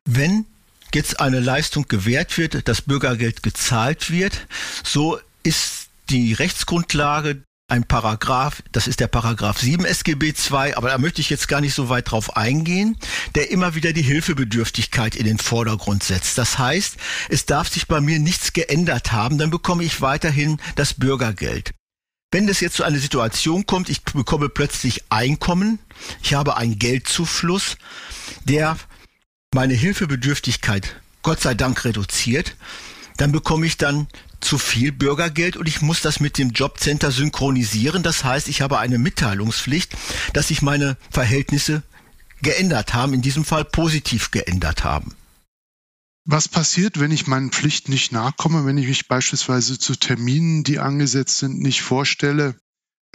Wenn 0.07 0.47
jetzt 0.95 1.21
eine 1.21 1.41
Leistung 1.41 1.87
gewährt 1.87 2.39
wird, 2.39 2.67
das 2.69 2.83
Bürgergeld 2.83 3.43
gezahlt 3.43 4.11
wird, 4.11 4.47
so 4.83 5.19
ist 5.43 5.89
die 6.09 6.33
Rechtsgrundlage 6.33 7.43
ein 7.69 7.85
Paragraph, 7.85 8.63
das 8.73 8.87
ist 8.87 9.01
der 9.01 9.07
Paragraph 9.07 9.59
7 9.59 9.85
SGB 9.85 10.35
II, 10.51 10.75
aber 10.75 10.91
da 10.91 10.99
möchte 10.99 11.23
ich 11.23 11.31
jetzt 11.31 11.49
gar 11.49 11.61
nicht 11.61 11.75
so 11.75 11.89
weit 11.89 12.11
drauf 12.11 12.37
eingehen, 12.37 12.97
der 13.35 13.51
immer 13.51 13.75
wieder 13.75 13.93
die 13.93 14.03
Hilfebedürftigkeit 14.03 15.17
in 15.17 15.25
den 15.25 15.39
Vordergrund 15.39 16.03
setzt. 16.03 16.37
Das 16.37 16.59
heißt, 16.59 16.97
es 17.31 17.47
darf 17.47 17.69
sich 17.69 17.87
bei 17.87 18.01
mir 18.01 18.19
nichts 18.19 18.53
geändert 18.53 19.13
haben, 19.13 19.39
dann 19.39 19.51
bekomme 19.51 19.83
ich 19.83 20.03
weiterhin 20.03 20.61
das 20.77 20.95
Bürgergeld. 20.95 21.73
Wenn 22.31 22.49
es 22.49 22.61
jetzt 22.61 22.77
zu 22.77 22.85
einer 22.85 22.99
Situation 22.99 23.65
kommt, 23.65 23.89
ich 23.89 24.03
bekomme 24.03 24.49
plötzlich 24.49 25.05
Einkommen, 25.09 25.79
ich 26.23 26.35
habe 26.35 26.57
einen 26.57 26.79
Geldzufluss, 26.79 27.77
der 28.45 28.77
meine 29.55 29.75
Hilfebedürftigkeit 29.75 30.97
Gott 31.23 31.41
sei 31.41 31.55
Dank 31.55 31.85
reduziert, 31.85 32.57
dann 33.17 33.33
bekomme 33.33 33.67
ich 33.67 33.79
dann 33.79 34.09
zu 34.45 34.59
viel 34.59 34.93
Bürgergeld 34.93 35.57
und 35.57 35.69
ich 35.69 35.83
muss 35.83 36.01
das 36.01 36.21
mit 36.21 36.39
dem 36.39 36.51
Jobcenter 36.51 37.11
synchronisieren. 37.11 38.03
Das 38.03 38.25
heißt, 38.25 38.49
ich 38.49 38.61
habe 38.61 38.79
eine 38.79 38.99
Mitteilungspflicht, 38.99 39.97
dass 40.33 40.49
sich 40.49 40.63
meine 40.63 40.97
Verhältnisse 41.11 41.83
geändert 42.43 42.95
haben, 42.95 43.15
in 43.15 43.23
diesem 43.23 43.45
Fall 43.45 43.65
positiv 43.65 44.31
geändert 44.31 44.85
haben. 44.85 45.15
Was 46.27 46.49
passiert, 46.49 47.01
wenn 47.01 47.11
ich 47.11 47.27
meinen 47.27 47.51
Pflichten 47.51 47.91
nicht 47.91 48.13
nachkomme, 48.13 48.65
wenn 48.65 48.79
ich 48.79 48.87
mich 48.87 49.09
beispielsweise 49.09 49.79
zu 49.79 49.95
Terminen, 49.95 50.65
die 50.65 50.79
angesetzt 50.79 51.39
sind, 51.39 51.61
nicht 51.61 51.83
vorstelle? 51.83 52.55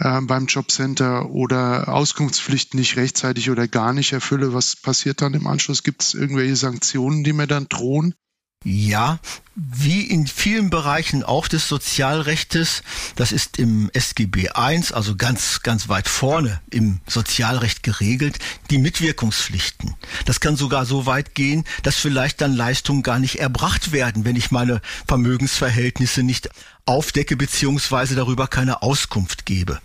äh, 0.00 0.20
beim 0.22 0.46
Jobcenter 0.46 1.30
oder 1.30 1.88
Auskunftspflichten 1.88 2.80
nicht 2.80 2.96
rechtzeitig 2.96 3.50
oder 3.50 3.68
gar 3.68 3.92
nicht 3.92 4.12
erfülle, 4.12 4.52
was 4.54 4.76
passiert 4.76 5.20
dann 5.20 5.34
im 5.34 5.46
Anschluss? 5.46 5.82
Gibt 5.82 6.02
es 6.02 6.14
irgendwelche 6.14 6.56
Sanktionen, 6.56 7.22
die 7.22 7.32
mir 7.32 7.46
dann 7.46 7.68
drohen? 7.68 8.14
Ja, 8.62 9.20
wie 9.54 10.02
in 10.02 10.26
vielen 10.26 10.68
Bereichen 10.68 11.24
auch 11.24 11.48
des 11.48 11.66
Sozialrechtes, 11.66 12.82
das 13.16 13.32
ist 13.32 13.58
im 13.58 13.88
SGB 13.94 14.50
I, 14.54 14.82
also 14.92 15.16
ganz, 15.16 15.62
ganz 15.62 15.88
weit 15.88 16.08
vorne 16.08 16.60
im 16.68 17.00
Sozialrecht 17.06 17.82
geregelt, 17.82 18.38
die 18.68 18.76
Mitwirkungspflichten. 18.76 19.94
Das 20.26 20.40
kann 20.40 20.56
sogar 20.56 20.84
so 20.84 21.06
weit 21.06 21.34
gehen, 21.34 21.64
dass 21.84 21.96
vielleicht 21.96 22.42
dann 22.42 22.54
Leistungen 22.54 23.02
gar 23.02 23.18
nicht 23.18 23.40
erbracht 23.40 23.92
werden, 23.92 24.26
wenn 24.26 24.36
ich 24.36 24.50
meine 24.50 24.82
Vermögensverhältnisse 25.06 26.22
nicht 26.22 26.50
aufdecke 26.84 27.36
beziehungsweise 27.36 28.14
darüber 28.14 28.46
keine 28.46 28.82
Auskunft 28.82 29.46
gebe. 29.46 29.80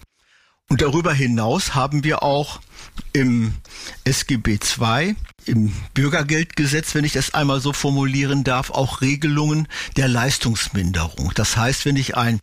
Und 0.70 0.82
darüber 0.82 1.14
hinaus 1.14 1.76
haben 1.76 2.04
wir 2.04 2.24
auch 2.24 2.60
im 3.14 3.54
SGB 4.04 4.60
II, 4.80 5.16
im 5.46 5.72
Bürgergeldgesetz, 5.94 6.96
wenn 6.96 7.06
ich 7.06 7.14
das 7.14 7.34
einmal 7.34 7.62
so 7.62 7.72
formulieren 7.72 8.44
darf, 8.44 8.72
auch 8.72 9.02
Regelungen 9.02 9.68
der 9.96 10.08
Leistungsminderung. 10.08 11.32
Das 11.36 11.56
heißt, 11.56 11.86
wenn 11.86 11.98
ich 11.98 12.18
ein 12.18 12.40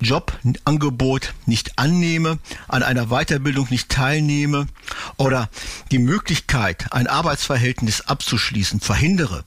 Jobangebot 0.00 1.34
nicht 1.46 1.78
annehme, 1.78 2.38
an 2.68 2.84
einer 2.84 3.06
Weiterbildung 3.06 3.66
nicht 3.70 3.88
teilnehme 3.88 4.68
oder 5.16 5.50
die 5.90 5.98
Möglichkeit, 5.98 6.92
ein 6.92 7.08
Arbeitsverhältnis 7.08 8.02
abzuschließen, 8.02 8.78
verhindere, 8.78 9.44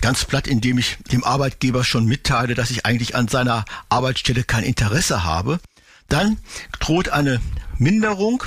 ganz 0.00 0.24
platt, 0.24 0.46
indem 0.46 0.78
ich 0.78 0.98
dem 1.10 1.24
Arbeitgeber 1.24 1.82
schon 1.82 2.06
mitteile, 2.06 2.54
dass 2.54 2.70
ich 2.70 2.86
eigentlich 2.86 3.16
an 3.16 3.26
seiner 3.26 3.64
Arbeitsstelle 3.88 4.44
kein 4.44 4.62
Interesse 4.62 5.24
habe, 5.24 5.58
dann 6.12 6.38
droht 6.78 7.08
eine 7.08 7.40
Minderung, 7.78 8.44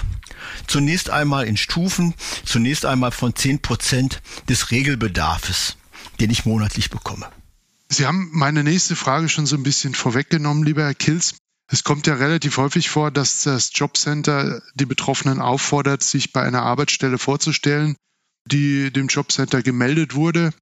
zunächst 0.68 1.10
einmal 1.10 1.48
in 1.48 1.58
Stufen, 1.58 2.14
zunächst 2.46 2.86
einmal 2.86 3.12
von 3.12 3.36
10 3.36 3.62
Prozent 3.62 4.22
des 4.48 4.72
Regelbedarfs, 4.72 5.78
den 6.20 6.30
ich 6.30 6.46
monatlich 6.46 6.90
bekomme. 6.90 7.28
Sie 7.90 8.06
haben 8.06 8.30
meine 8.32 8.64
nächste 8.64 8.96
Frage 8.96 9.30
schon 9.30 9.46
so 9.46 9.56
ein 9.56 9.64
bisschen 9.64 9.94
vorweggenommen, 9.94 10.64
lieber 10.64 10.84
Herr 10.84 10.94
Kills. 10.94 11.36
Es 11.68 11.84
kommt 11.84 12.06
ja 12.06 12.16
relativ 12.16 12.58
häufig 12.58 12.90
vor, 12.90 13.10
dass 13.10 13.44
das 13.44 13.72
Jobcenter 13.74 14.62
die 14.76 14.86
Betroffenen 14.86 15.42
auffordert, 15.42 16.04
sich 16.04 16.32
bei 16.32 16.44
einer 16.44 16.62
Arbeitsstelle 16.62 17.18
vorzustellen, 17.18 17.96
die 18.46 18.92
dem 18.92 19.08
Jobcenter 19.08 19.64
gemeldet 19.64 20.14
wurde. 20.14 20.54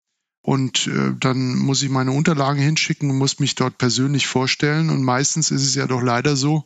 Und 0.41 0.87
äh, 0.87 1.13
dann 1.19 1.55
muss 1.55 1.81
ich 1.81 1.89
meine 1.89 2.11
Unterlagen 2.11 2.61
hinschicken 2.61 3.09
und 3.09 3.17
muss 3.17 3.39
mich 3.39 3.55
dort 3.55 3.77
persönlich 3.77 4.27
vorstellen. 4.27 4.89
Und 4.89 5.03
meistens 5.03 5.51
ist 5.51 5.63
es 5.63 5.75
ja 5.75 5.87
doch 5.87 6.01
leider 6.01 6.35
so, 6.35 6.65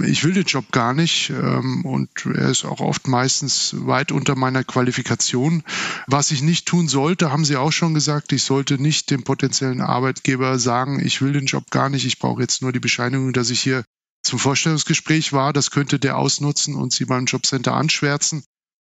ich 0.00 0.24
will 0.24 0.32
den 0.32 0.44
Job 0.44 0.72
gar 0.72 0.94
nicht 0.94 1.30
ähm, 1.30 1.84
und 1.84 2.08
er 2.24 2.48
ist 2.48 2.64
auch 2.64 2.80
oft 2.80 3.08
meistens 3.08 3.74
weit 3.78 4.10
unter 4.10 4.36
meiner 4.36 4.64
Qualifikation. 4.64 5.62
Was 6.06 6.30
ich 6.30 6.42
nicht 6.42 6.66
tun 6.66 6.88
sollte, 6.88 7.30
haben 7.30 7.44
Sie 7.44 7.56
auch 7.56 7.72
schon 7.72 7.92
gesagt, 7.92 8.32
ich 8.32 8.42
sollte 8.42 8.80
nicht 8.80 9.10
dem 9.10 9.22
potenziellen 9.22 9.82
Arbeitgeber 9.82 10.58
sagen, 10.58 11.04
ich 11.04 11.20
will 11.20 11.32
den 11.32 11.46
Job 11.46 11.70
gar 11.70 11.90
nicht, 11.90 12.06
ich 12.06 12.18
brauche 12.18 12.40
jetzt 12.40 12.62
nur 12.62 12.72
die 12.72 12.80
Bescheinigung, 12.80 13.32
dass 13.34 13.50
ich 13.50 13.60
hier 13.60 13.84
zum 14.22 14.38
Vorstellungsgespräch 14.38 15.32
war. 15.32 15.52
Das 15.52 15.70
könnte 15.70 15.98
der 15.98 16.16
ausnutzen 16.16 16.74
und 16.74 16.92
Sie 16.92 17.04
beim 17.04 17.26
Jobcenter 17.26 17.74
anschwärzen. 17.74 18.44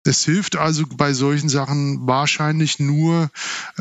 Es 0.07 0.25
hilft 0.25 0.57
also 0.57 0.85
bei 0.87 1.13
solchen 1.13 1.49
Sachen 1.49 2.07
wahrscheinlich 2.07 2.79
nur 2.79 3.31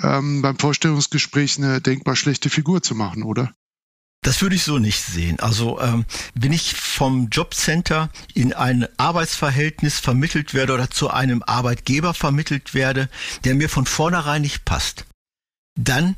ähm, 0.01 0.41
beim 0.41 0.57
Vorstellungsgespräch 0.57 1.57
eine 1.57 1.81
denkbar 1.81 2.15
schlechte 2.15 2.49
Figur 2.49 2.81
zu 2.81 2.95
machen, 2.95 3.23
oder? 3.23 3.53
Das 4.23 4.41
würde 4.41 4.55
ich 4.55 4.63
so 4.63 4.79
nicht 4.79 5.03
sehen. 5.03 5.39
Also 5.41 5.81
ähm, 5.81 6.05
wenn 6.33 6.53
ich 6.53 6.75
vom 6.75 7.27
Jobcenter 7.29 8.09
in 8.33 8.53
ein 8.53 8.87
Arbeitsverhältnis 8.97 9.99
vermittelt 9.99 10.53
werde 10.53 10.73
oder 10.73 10.89
zu 10.89 11.09
einem 11.09 11.43
Arbeitgeber 11.43 12.13
vermittelt 12.13 12.73
werde, 12.73 13.09
der 13.43 13.53
mir 13.53 13.67
von 13.67 13.85
vornherein 13.85 14.41
nicht 14.41 14.63
passt, 14.63 15.05
dann 15.75 16.15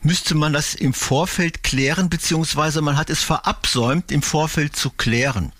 müsste 0.00 0.36
man 0.36 0.52
das 0.52 0.74
im 0.74 0.94
Vorfeld 0.94 1.64
klären, 1.64 2.08
beziehungsweise 2.08 2.82
man 2.82 2.96
hat 2.96 3.10
es 3.10 3.22
verabsäumt, 3.22 4.12
im 4.12 4.22
Vorfeld 4.22 4.76
zu 4.76 4.90
klären. 4.90 5.52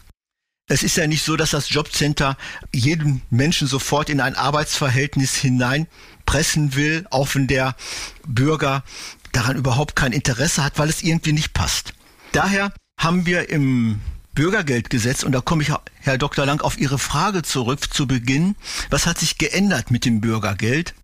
Es 0.68 0.84
ist 0.84 0.96
ja 0.96 1.08
nicht 1.08 1.24
so, 1.24 1.36
dass 1.36 1.50
das 1.50 1.70
Jobcenter 1.70 2.36
jeden 2.72 3.22
Menschen 3.30 3.66
sofort 3.66 4.08
in 4.08 4.20
ein 4.20 4.36
Arbeitsverhältnis 4.36 5.34
hineinpressen 5.34 6.76
will, 6.76 7.04
auch 7.10 7.34
wenn 7.34 7.48
der 7.48 7.74
Bürger 8.24 8.84
daran 9.32 9.56
überhaupt 9.56 9.96
kein 9.96 10.12
Interesse 10.12 10.64
hat, 10.64 10.78
weil 10.78 10.88
es 10.88 11.02
irgendwie 11.02 11.32
nicht 11.32 11.52
passt. 11.52 11.94
Daher 12.32 12.72
haben 12.98 13.26
wir 13.26 13.48
im 13.48 14.00
Bürgergeldgesetz, 14.34 15.22
und 15.22 15.32
da 15.32 15.40
komme 15.40 15.62
ich, 15.62 15.72
Herr 16.00 16.18
Dr. 16.18 16.46
Lang, 16.46 16.60
auf 16.60 16.78
Ihre 16.78 16.98
Frage 16.98 17.42
zurück 17.42 17.92
zu 17.92 18.06
Beginn, 18.06 18.56
was 18.88 19.06
hat 19.06 19.18
sich 19.18 19.38
geändert 19.38 19.90
mit 19.90 20.04
dem 20.04 20.20
Bürgergeld? 20.20 20.94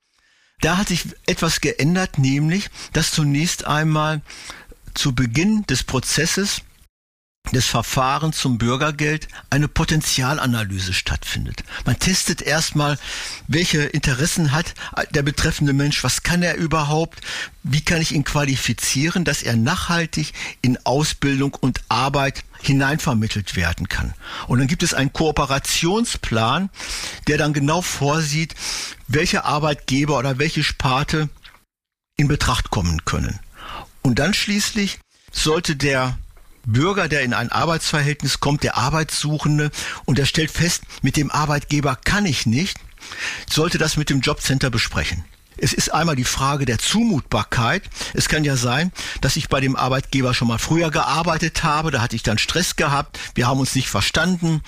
Da 0.61 0.79
hat 0.79 0.89
sich 0.89 1.05
etwas 1.27 1.61
geändert, 1.61 2.19
nämlich, 2.19 2.71
dass 2.93 3.13
zunächst 3.13 3.67
einmal 3.67 4.23
zu 4.95 5.15
Beginn 5.15 5.65
des 5.67 5.83
Prozesses 5.83 6.63
des 7.53 7.67
Verfahrens 7.67 8.39
zum 8.39 8.59
Bürgergeld 8.59 9.29
eine 9.51 9.69
Potenzialanalyse 9.69 10.93
stattfindet. 10.93 11.65
Man 11.85 11.99
testet 11.99 12.43
erstmal, 12.43 12.99
welche 13.47 13.83
Interessen 13.83 14.53
hat 14.53 14.75
der 15.11 15.23
betreffende 15.23 15.73
Mensch, 15.73 16.03
was 16.03 16.23
kann 16.23 16.43
er 16.43 16.57
überhaupt, 16.57 17.21
wie 17.63 17.81
kann 17.81 18.03
ich 18.03 18.13
ihn 18.13 18.25
qualifizieren, 18.25 19.25
dass 19.25 19.43
er 19.43 19.57
nachhaltig 19.57 20.33
in 20.63 20.79
Ausbildung 20.85 21.55
und 21.55 21.81
Arbeit 21.89 22.45
hineinvermittelt 22.63 23.57
werden 23.57 23.89
kann. 23.89 24.15
Und 24.47 24.59
dann 24.59 24.69
gibt 24.69 24.83
es 24.83 24.95
einen 24.95 25.13
Kooperationsplan, 25.13 26.71
der 27.29 27.39
dann 27.39 27.53
genau 27.53 27.83
vorsieht, 27.83 28.55
welche 29.09 29.45
Arbeitgeber 29.45 30.19
oder 30.19 30.39
welche 30.39 30.65
Sparte 30.65 31.29
in 32.17 32.29
Betracht 32.29 32.71
kommen 32.71 33.05
können. 33.05 33.39
Und 34.03 34.19
dann 34.19 34.35
schließlich 34.35 34.99
sollte 35.33 35.77
der 35.77 36.19
Bürger, 36.67 37.09
der 37.09 37.23
in 37.23 37.33
ein 37.33 37.51
Arbeitsverhältnis 37.51 38.41
kommt, 38.41 38.63
der 38.63 38.77
Arbeitssuchende, 38.77 39.71
und 40.05 40.19
er 40.19 40.27
stellt 40.27 40.51
fest, 40.51 40.83
mit 41.01 41.17
dem 41.17 41.31
Arbeitgeber 41.31 41.97
kann 41.97 42.27
ich 42.27 42.45
nicht, 42.45 42.79
sollte 43.49 43.79
das 43.79 43.97
mit 43.97 44.11
dem 44.11 44.21
Jobcenter 44.21 44.69
besprechen. 44.69 45.25
Es 45.59 45.73
ist 45.73 45.95
einmal 45.95 46.17
die 46.17 46.25
Frage 46.25 46.67
der 46.67 46.79
Zumutbarkeit. 46.79 47.83
Es 48.13 48.29
kann 48.29 48.45
ja 48.45 48.57
sein, 48.57 48.93
dass 49.23 49.37
ich 49.37 49.49
bei 49.49 49.61
dem 49.61 49.75
Arbeitgeber 49.75 50.35
schon 50.35 50.49
mal 50.49 50.59
früher 50.59 50.91
gearbeitet 50.91 51.63
habe, 51.63 51.91
da 51.91 52.03
hatte 52.03 52.17
ich 52.17 52.23
dann 52.23 52.37
Stress 52.37 52.77
gehabt, 52.77 53.19
wir 53.35 53.47
haben 53.47 53.61
uns 53.61 53.75
nicht 53.75 53.89
verstanden 53.89 54.63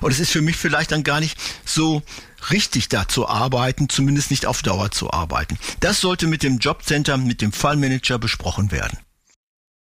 und 0.00 0.12
es 0.12 0.20
ist 0.20 0.30
für 0.30 0.42
mich 0.42 0.56
vielleicht 0.56 0.92
dann 0.92 1.02
gar 1.02 1.18
nicht 1.18 1.36
so 1.64 2.02
richtig 2.50 2.88
da 2.88 3.08
zu 3.08 3.28
arbeiten, 3.28 3.88
zumindest 3.88 4.30
nicht 4.30 4.46
auf 4.46 4.62
Dauer 4.62 4.90
zu 4.90 5.10
arbeiten. 5.10 5.58
Das 5.80 6.00
sollte 6.00 6.26
mit 6.26 6.42
dem 6.42 6.58
Jobcenter, 6.58 7.16
mit 7.16 7.40
dem 7.40 7.52
Fallmanager 7.52 8.18
besprochen 8.18 8.70
werden. 8.70 8.98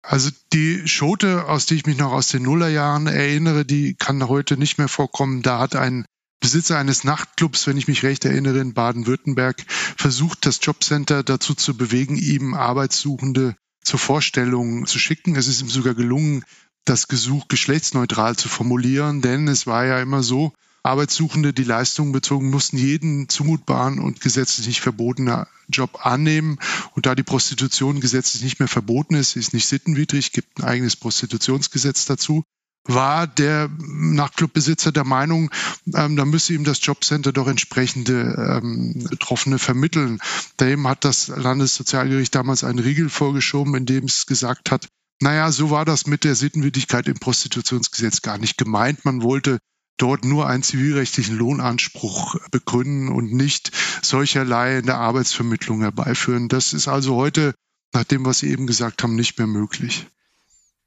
Also 0.08 0.30
die 0.54 0.88
Schote, 0.88 1.50
aus 1.50 1.66
der 1.66 1.76
ich 1.76 1.86
mich 1.86 1.98
noch 1.98 2.14
aus 2.14 2.30
den 2.30 2.44
Nullerjahren 2.44 3.08
erinnere, 3.08 3.66
die 3.66 3.94
kann 3.94 4.30
heute 4.30 4.56
nicht 4.56 4.78
mehr 4.78 4.88
vorkommen. 4.88 5.42
Da 5.42 5.60
hat 5.60 5.76
ein 5.76 6.06
Besitzer 6.40 6.78
eines 6.78 7.04
Nachtclubs, 7.04 7.68
wenn 7.68 7.76
ich 7.76 7.90
mich 7.90 8.04
recht 8.04 8.24
erinnere, 8.24 8.60
in 8.60 8.74
Baden-Württemberg, 8.74 9.66
versucht, 9.68 10.46
das 10.46 10.60
Jobcenter 10.62 11.24
dazu 11.24 11.56
zu 11.56 11.76
bewegen, 11.76 12.16
ihm 12.16 12.54
Arbeitssuchende 12.54 13.58
zur 13.84 14.00
Vorstellung 14.00 14.86
zu 14.86 14.98
schicken. 14.98 15.36
Es 15.36 15.50
ist 15.50 15.60
ihm 15.60 15.70
sogar 15.70 15.94
gelungen, 15.94 16.46
das 16.86 17.10
Gesuch 17.10 17.50
geschlechtsneutral 17.50 18.38
zu 18.38 18.48
formulieren, 18.48 19.22
denn 19.22 19.50
es 19.50 19.68
war 19.68 19.86
ja 19.86 20.00
immer 20.00 20.24
so, 20.24 20.54
Arbeitssuchende, 20.84 21.54
die 21.54 21.64
Leistungen 21.64 22.12
bezogen, 22.12 22.50
mussten 22.50 22.78
jeden 22.78 23.30
zumutbaren 23.30 24.00
und 24.00 24.22
gesetzlich 24.22 24.68
nicht 24.68 24.82
verbotenen 24.82 25.46
Job 25.70 26.06
annehmen. 26.06 26.60
Und 26.96 27.06
da 27.06 27.16
die 27.16 27.24
Prostitution 27.24 28.00
gesetzlich 28.00 28.44
nicht 28.44 28.60
mehr 28.60 28.68
verboten 28.68 29.16
ist, 29.16 29.36
ist 29.36 29.54
nicht 29.54 29.68
sittenwidrig, 29.68 30.32
gibt 30.32 30.60
ein 30.60 30.64
eigenes 30.64 30.96
Prostitutionsgesetz 30.96 32.06
dazu, 32.06 32.44
war 32.88 33.28
der 33.28 33.70
Nachtclubbesitzer 33.80 34.92
der 34.92 35.04
Meinung, 35.04 35.52
ähm, 35.94 36.16
da 36.16 36.26
müsse 36.26 36.54
ihm 36.54 36.64
das 36.64 36.84
Jobcenter 36.86 37.34
doch 37.34 37.48
entsprechende 37.48 38.62
ähm, 38.64 39.06
Betroffene 39.10 39.60
vermitteln. 39.60 40.20
Dem 40.60 40.88
hat 40.88 41.04
das 41.04 41.28
Landessozialgericht 41.28 42.34
damals 42.34 42.64
einen 42.64 42.80
Riegel 42.80 43.10
vorgeschoben, 43.10 43.76
in 43.76 43.86
dem 43.86 44.06
es 44.06 44.26
gesagt 44.26 44.72
hat, 44.72 44.88
naja, 45.20 45.52
so 45.52 45.72
war 45.72 45.84
das 45.84 46.06
mit 46.06 46.24
der 46.24 46.36
Sittenwidrigkeit 46.36 47.08
im 47.08 47.20
Prostitutionsgesetz 47.20 48.22
gar 48.22 48.38
nicht 48.38 48.58
gemeint. 48.58 49.04
Man 49.04 49.24
wollte 49.24 49.58
dort 49.98 50.26
nur 50.26 50.48
einen 50.48 50.64
zivilrechtlichen 50.64 51.38
Lohnanspruch 51.38 52.38
begründen 52.52 53.10
und 53.10 53.34
nicht 53.34 53.72
solcherlei 54.02 54.80
in 54.80 54.86
der 54.86 54.98
Arbeitsvermittlung 54.98 55.82
herbeiführen. 55.82 56.48
Das 56.50 56.74
ist 56.74 56.88
also 56.88 57.16
heute, 57.16 57.54
nach 57.94 58.04
dem, 58.04 58.26
was 58.26 58.40
Sie 58.40 58.50
eben 58.50 58.68
gesagt 58.68 59.04
haben, 59.04 59.16
nicht 59.16 59.38
mehr 59.38 59.48
möglich. 59.48 60.08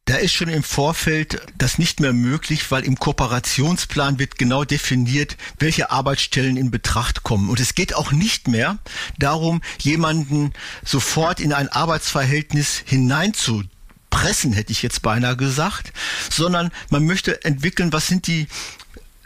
Da 0.07 0.17
ist 0.17 0.33
schon 0.33 0.49
im 0.49 0.64
Vorfeld 0.64 1.40
das 1.57 1.79
nicht 1.79 2.00
mehr 2.00 2.12
möglich, 2.12 2.71
weil 2.73 2.85
im 2.85 2.99
Kooperationsplan 2.99 4.19
wird 4.19 4.38
genau 4.38 4.64
definiert, 4.64 5.37
welche 5.59 5.90
Arbeitsstellen 5.93 6.57
in 6.57 6.73
Betracht 6.73 7.23
kommen. 7.23 7.49
Und 7.49 7.61
es 7.61 7.76
geht 7.76 7.95
auch 7.95 8.11
nicht 8.11 8.49
mehr 8.49 8.79
darum, 9.19 9.62
jemanden 9.79 10.52
sofort 10.85 11.38
in 11.38 11.52
ein 11.52 11.69
Arbeitsverhältnis 11.69 12.83
hineinzu 12.85 13.62
pressen, 14.11 14.52
hätte 14.52 14.73
ich 14.73 14.83
jetzt 14.83 15.02
beinahe 15.02 15.37
gesagt, 15.37 15.93
sondern 16.29 16.73
man 16.88 17.07
möchte 17.07 17.45
entwickeln, 17.45 17.93
was 17.93 18.09
sind 18.09 18.26
die 18.26 18.49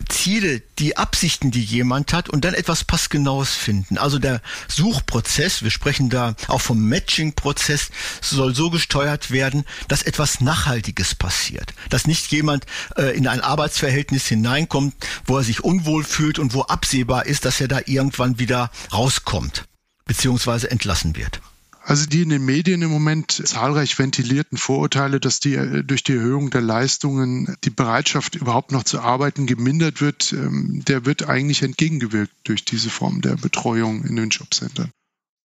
Ziele, 0.06 0.62
die 0.78 0.96
Absichten, 0.96 1.50
die 1.50 1.62
jemand 1.62 2.12
hat 2.12 2.28
und 2.28 2.44
dann 2.44 2.54
etwas 2.54 2.84
passgenaues 2.84 3.54
finden. 3.54 3.99
Also 3.99 4.18
der 4.18 4.40
Suchprozess, 4.68 5.62
wir 5.62 5.70
sprechen 5.70 6.11
da 6.11 6.34
auch 6.49 6.61
vom 6.61 6.88
Matching-Prozess, 6.88 7.90
soll 8.20 8.54
so 8.54 8.70
gesteuert 8.70 9.30
werden, 9.30 9.64
dass 9.88 10.02
etwas 10.02 10.40
Nachhaltiges 10.40 11.14
passiert. 11.14 11.75
Dass 11.90 12.06
nicht 12.06 12.30
jemand 12.32 12.66
äh, 12.96 13.16
in 13.16 13.26
ein 13.26 13.40
Arbeitsverhältnis 13.40 14.26
hineinkommt, 14.26 14.94
wo 15.26 15.38
er 15.38 15.44
sich 15.44 15.62
unwohl 15.62 16.04
fühlt 16.04 16.38
und 16.38 16.54
wo 16.54 16.62
absehbar 16.62 17.26
ist, 17.26 17.44
dass 17.44 17.61
er 17.61 17.68
da 17.68 17.80
irgendwann 17.87 18.38
wieder 18.38 18.70
rauskommt, 18.92 19.64
beziehungsweise 20.06 20.70
entlassen 20.70 21.16
wird. 21.16 21.40
Also 21.87 22.07
die 22.07 22.23
in 22.23 22.31
den 22.31 22.45
Medien 22.45 22.81
im 22.81 22.91
Moment 22.91 23.31
zahlreich 23.31 23.99
ventilierten 23.99 24.57
Vorurteile, 24.57 25.21
dass 25.21 25.38
die 25.38 25.55
äh, 25.55 25.85
durch 25.85 26.03
die 26.03 26.14
Erhöhung 26.14 26.49
der 26.49 26.62
Leistungen 26.62 27.57
die 27.62 27.71
Bereitschaft 27.71 28.37
überhaupt 28.37 28.73
noch 28.73 28.85
zu 28.85 29.00
arbeiten 29.00 29.47
gemindert 29.47 30.00
wird, 30.00 30.33
ähm, 30.33 30.83
der 30.87 31.05
wird 31.05 31.29
eigentlich 31.29 31.62
entgegengewirkt 31.62 32.33
durch 32.45 32.64
diese 32.64 32.88
Form 32.88 33.21
der 33.21 33.37
Betreuung 33.37 34.03
in 34.05 34.17
den 34.17 34.31
Jobcentern. 34.31 34.91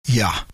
Ja, 0.05 0.45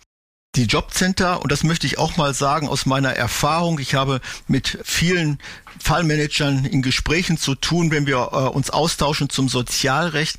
die 0.55 0.65
Jobcenter, 0.65 1.41
und 1.41 1.51
das 1.51 1.63
möchte 1.63 1.87
ich 1.87 1.97
auch 1.97 2.15
mal 2.15 2.33
sagen 2.35 2.67
aus 2.67 2.85
meiner 2.85 3.13
Erfahrung, 3.13 3.79
ich 3.79 3.95
habe 3.95 4.21
mit 4.47 4.77
vielen 4.83 5.39
Fallmanagern 5.79 6.65
in 6.65 6.83
Gesprächen 6.83 7.39
zu 7.39 7.55
tun, 7.55 7.89
wenn 7.89 8.05
wir 8.05 8.29
äh, 8.31 8.35
uns 8.49 8.69
austauschen 8.69 9.29
zum 9.29 9.49
Sozialrecht, 9.49 10.37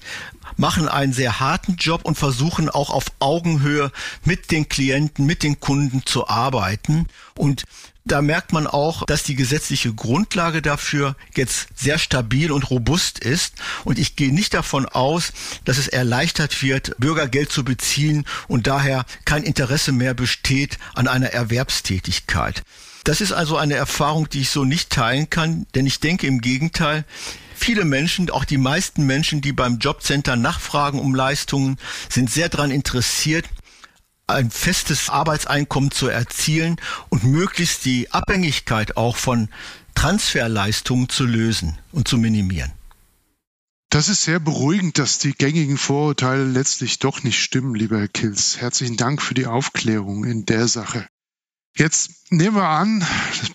machen 0.57 0.89
einen 0.89 1.13
sehr 1.13 1.41
harten 1.41 1.77
Job 1.77 2.05
und 2.05 2.17
versuchen 2.17 2.69
auch 2.69 2.91
auf 2.91 3.07
Augenhöhe 3.19 3.91
mit 4.25 4.51
den 4.51 4.69
Klienten, 4.69 5.27
mit 5.27 5.43
den 5.43 5.61
Kunden 5.61 6.05
zu 6.05 6.29
arbeiten. 6.29 7.07
Und 7.37 7.65
da 8.07 8.21
merkt 8.21 8.53
man 8.53 8.67
auch, 8.67 9.07
dass 9.07 9.23
die 9.23 9.35
gesetzliche 9.35 9.95
Grundlage 9.95 10.61
dafür 10.61 11.17
jetzt 11.35 11.69
sehr 11.75 11.99
stabil 11.99 12.53
und 12.53 12.71
robust 12.71 13.19
ist. 13.19 13.55
Und 13.85 13.99
ich 13.99 14.15
gehe 14.15 14.33
nicht 14.33 14.53
davon 14.53 14.85
aus, 14.87 15.33
dass 15.65 15.79
es 15.79 15.89
erleichtert 15.89 16.63
wird, 16.63 16.95
Bürgergeld 16.99 17.51
zu 17.51 17.65
beziehen 17.65 18.27
und 18.47 18.67
daher 18.67 19.07
kein 19.25 19.43
Interesse 19.43 19.93
mehr 19.93 20.13
besteht 20.13 20.79
an 20.95 21.09
einer 21.09 21.29
Erwerbstätigkeit. 21.29 22.63
Das 23.05 23.21
ist 23.21 23.33
also 23.33 23.57
eine 23.57 23.75
Erfahrung, 23.75 24.29
die 24.29 24.43
ich 24.43 24.51
so 24.51 24.65
nicht 24.65 24.91
teilen 24.91 25.29
kann, 25.31 25.67
denn 25.75 25.87
ich 25.87 26.01
denke 26.01 26.27
im 26.27 26.41
Gegenteil, 26.41 27.05
viele 27.65 27.87
Menschen, 27.87 28.29
auch 28.29 28.45
die 28.45 28.59
meisten 28.59 29.07
Menschen, 29.07 29.41
die 29.41 29.55
beim 29.55 29.79
Jobcenter 29.79 30.37
nachfragen 30.37 30.99
um 31.01 31.15
Leistungen, 31.15 31.79
sind 32.11 32.31
sehr 32.31 32.51
daran 32.51 32.71
interessiert, 32.71 33.49
ein 34.27 34.51
festes 34.51 35.09
Arbeitseinkommen 35.09 35.91
zu 35.91 36.09
erzielen 36.09 36.77
und 37.09 37.25
möglichst 37.25 37.87
die 37.87 38.11
Abhängigkeit 38.11 38.99
auch 38.99 39.17
von 39.17 39.49
Transferleistungen 39.95 41.09
zu 41.09 41.25
lösen 41.25 41.79
und 41.91 42.07
zu 42.07 42.19
minimieren. 42.19 42.73
Das 43.89 44.11
ist 44.11 44.25
sehr 44.25 44.41
beruhigend, 44.41 44.99
dass 44.99 45.19
die 45.19 45.33
gängigen 45.33 45.79
Vorurteile 45.79 46.45
letztlich 46.45 46.99
doch 46.99 47.23
nicht 47.23 47.43
stimmen, 47.43 47.75
lieber 47.75 47.99
Herr 47.99 48.09
Kills. 48.09 48.61
Herzlichen 48.61 48.99
Dank 48.99 49.23
für 49.23 49.35
die 49.35 49.47
Aufklärung 49.47 50.25
in 50.25 50.45
der 50.45 50.69
Sache. 50.69 51.07
Jetzt 51.77 52.31
nehmen 52.31 52.55
wir 52.55 52.69
an, 52.69 53.05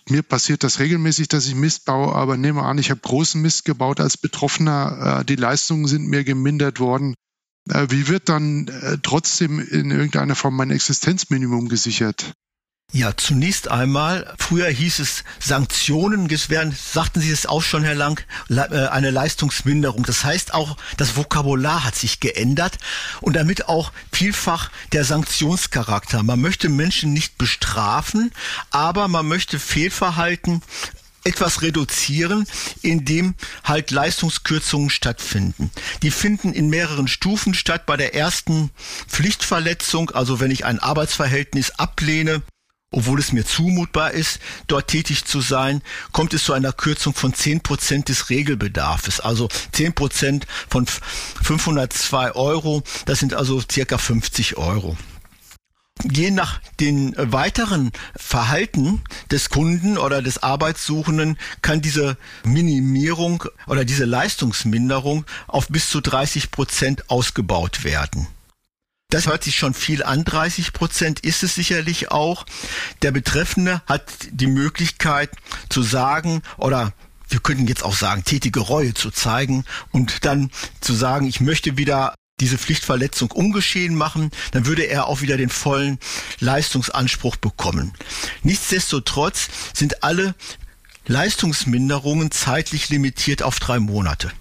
mir 0.10 0.24
passiert 0.24 0.64
das 0.66 0.80
regelmäßig, 0.80 1.30
dass 1.30 1.48
ich 1.48 1.56
Mist 1.56 1.86
baue, 1.86 2.14
aber 2.14 2.36
nehmen 2.36 2.58
wir 2.58 2.66
an, 2.66 2.78
ich 2.78 2.92
habe 2.92 3.00
großen 3.00 3.42
Mist 3.42 3.64
gebaut 3.64 4.02
als 4.02 4.18
Betroffener, 4.18 5.20
äh, 5.22 5.26
die 5.26 5.38
Leistungen 5.38 5.88
sind 5.88 6.08
mir 6.08 6.26
gemindert 6.26 6.82
worden. 6.82 7.16
Äh, 7.70 7.88
wie 7.90 8.10
wird 8.10 8.28
dann 8.28 8.68
äh, 8.68 8.98
trotzdem 9.02 9.60
in 9.60 9.92
irgendeiner 9.92 10.36
Form 10.36 10.58
mein 10.58 10.70
Existenzminimum 10.70 11.70
gesichert? 11.70 12.34
Ja, 12.92 13.16
zunächst 13.16 13.70
einmal, 13.70 14.34
früher 14.40 14.68
hieß 14.68 14.98
es 14.98 15.24
Sanktionen, 15.40 16.28
wären, 16.50 16.76
sagten 16.76 17.22
Sie 17.22 17.30
es 17.30 17.46
auch 17.46 17.62
schon, 17.62 17.84
Herr 17.84 17.94
Lang, 17.94 18.20
äh, 18.50 18.88
eine 18.88 19.12
Leistungsminderung. 19.12 20.04
Das 20.06 20.24
heißt 20.24 20.56
auch, 20.56 20.76
das 20.98 21.16
Vokabular 21.16 21.84
hat 21.84 21.96
sich 21.96 22.20
geändert 22.20 22.80
und 23.22 23.36
damit 23.36 23.68
auch 23.68 23.92
vielfach 24.12 24.72
der 24.92 25.06
Sanktionscharakter. 25.06 26.24
Man 26.24 26.42
möchte 26.42 26.68
Menschen 26.68 27.14
nicht 27.14 27.38
bestrafen, 27.38 28.32
aber 28.72 29.08
man 29.08 29.28
möchte 29.28 29.60
Fehlverhalten 29.60 30.64
etwas 31.24 31.62
reduzieren, 31.62 32.48
indem 32.82 33.36
halt 33.64 33.92
Leistungskürzungen 33.92 34.90
stattfinden. 34.90 35.70
Die 36.02 36.10
finden 36.10 36.54
in 36.54 36.70
mehreren 36.70 37.08
Stufen 37.08 37.54
statt. 37.54 37.86
Bei 37.86 37.98
der 37.98 38.16
ersten 38.16 38.72
Pflichtverletzung, 39.08 40.10
also 40.10 40.40
wenn 40.40 40.50
ich 40.50 40.66
ein 40.66 40.80
Arbeitsverhältnis 40.80 41.72
ablehne, 41.72 42.42
obwohl 42.92 43.20
es 43.20 43.32
mir 43.32 43.46
zumutbar 43.46 44.12
ist, 44.12 44.40
dort 44.68 44.88
tätig 44.88 45.26
zu 45.26 45.42
sein, 45.42 45.82
kommt 46.12 46.34
es 46.34 46.44
zu 46.44 46.54
einer 46.54 46.74
Kürzung 46.74 47.14
von 47.14 47.34
10 47.34 47.62
Prozent 47.62 48.10
des 48.10 48.30
Regelbedarfs. 48.30 49.20
Also 49.20 49.48
10 49.74 49.94
Prozent 49.94 50.48
von 50.70 50.88
502 50.88 52.34
Euro, 52.34 52.84
das 53.06 53.20
sind 53.20 53.34
also 53.34 53.62
circa 53.70 53.98
50 53.98 54.58
Euro. 54.58 54.98
Je 56.10 56.32
nach 56.32 56.62
den 56.80 57.14
weiteren 57.18 57.92
Verhalten 58.16 59.02
des 59.32 59.50
Kunden 59.50 59.98
oder 59.98 60.22
des 60.22 60.42
Arbeitssuchenden 60.42 61.38
kann 61.62 61.82
diese 61.82 62.18
Minimierung 62.46 63.44
oder 63.68 63.84
diese 63.84 64.06
Leistungsminderung 64.06 65.26
auf 65.48 65.68
bis 65.68 65.90
zu 65.90 66.00
30 66.00 66.52
Prozent 66.52 67.10
ausgebaut 67.10 67.84
werden. 67.84 68.28
Das 69.12 69.26
hört 69.26 69.44
sich 69.44 69.56
schon 69.56 69.74
viel 69.74 70.04
an, 70.04 70.24
30 70.24 70.72
Prozent 70.72 71.22
ist 71.22 71.42
es 71.42 71.56
sicherlich 71.56 72.12
auch. 72.12 72.46
Der 73.02 73.10
Betreffende 73.10 73.82
hat 73.88 74.04
die 74.30 74.46
Möglichkeit 74.46 75.32
zu 75.68 75.82
sagen 75.82 76.44
oder 76.58 76.94
wir 77.28 77.40
könnten 77.40 77.66
jetzt 77.66 77.84
auch 77.84 77.96
sagen, 77.96 78.24
tätige 78.24 78.60
Reue 78.60 78.94
zu 78.94 79.10
zeigen 79.10 79.66
und 79.92 80.26
dann 80.26 80.52
zu 80.80 80.94
sagen, 80.94 81.26
ich 81.26 81.42
möchte 81.42 81.76
wieder 81.76 82.14
diese 82.40 82.60
Pflichtverletzung 82.60 83.32
ungeschehen 83.32 83.96
machen, 83.96 84.30
dann 84.52 84.68
würde 84.68 84.84
er 84.84 85.08
auch 85.08 85.22
wieder 85.22 85.38
den 85.38 85.50
vollen 85.50 85.98
Leistungsanspruch 86.40 87.36
bekommen. 87.36 87.94
Nichtsdestotrotz 88.44 89.48
sind 89.74 90.04
alle 90.04 90.36
Leistungsminderungen 91.08 92.30
zeitlich 92.30 92.90
limitiert 92.90 93.42
auf 93.42 93.60
drei 93.60 93.80
Monate. 93.80 94.32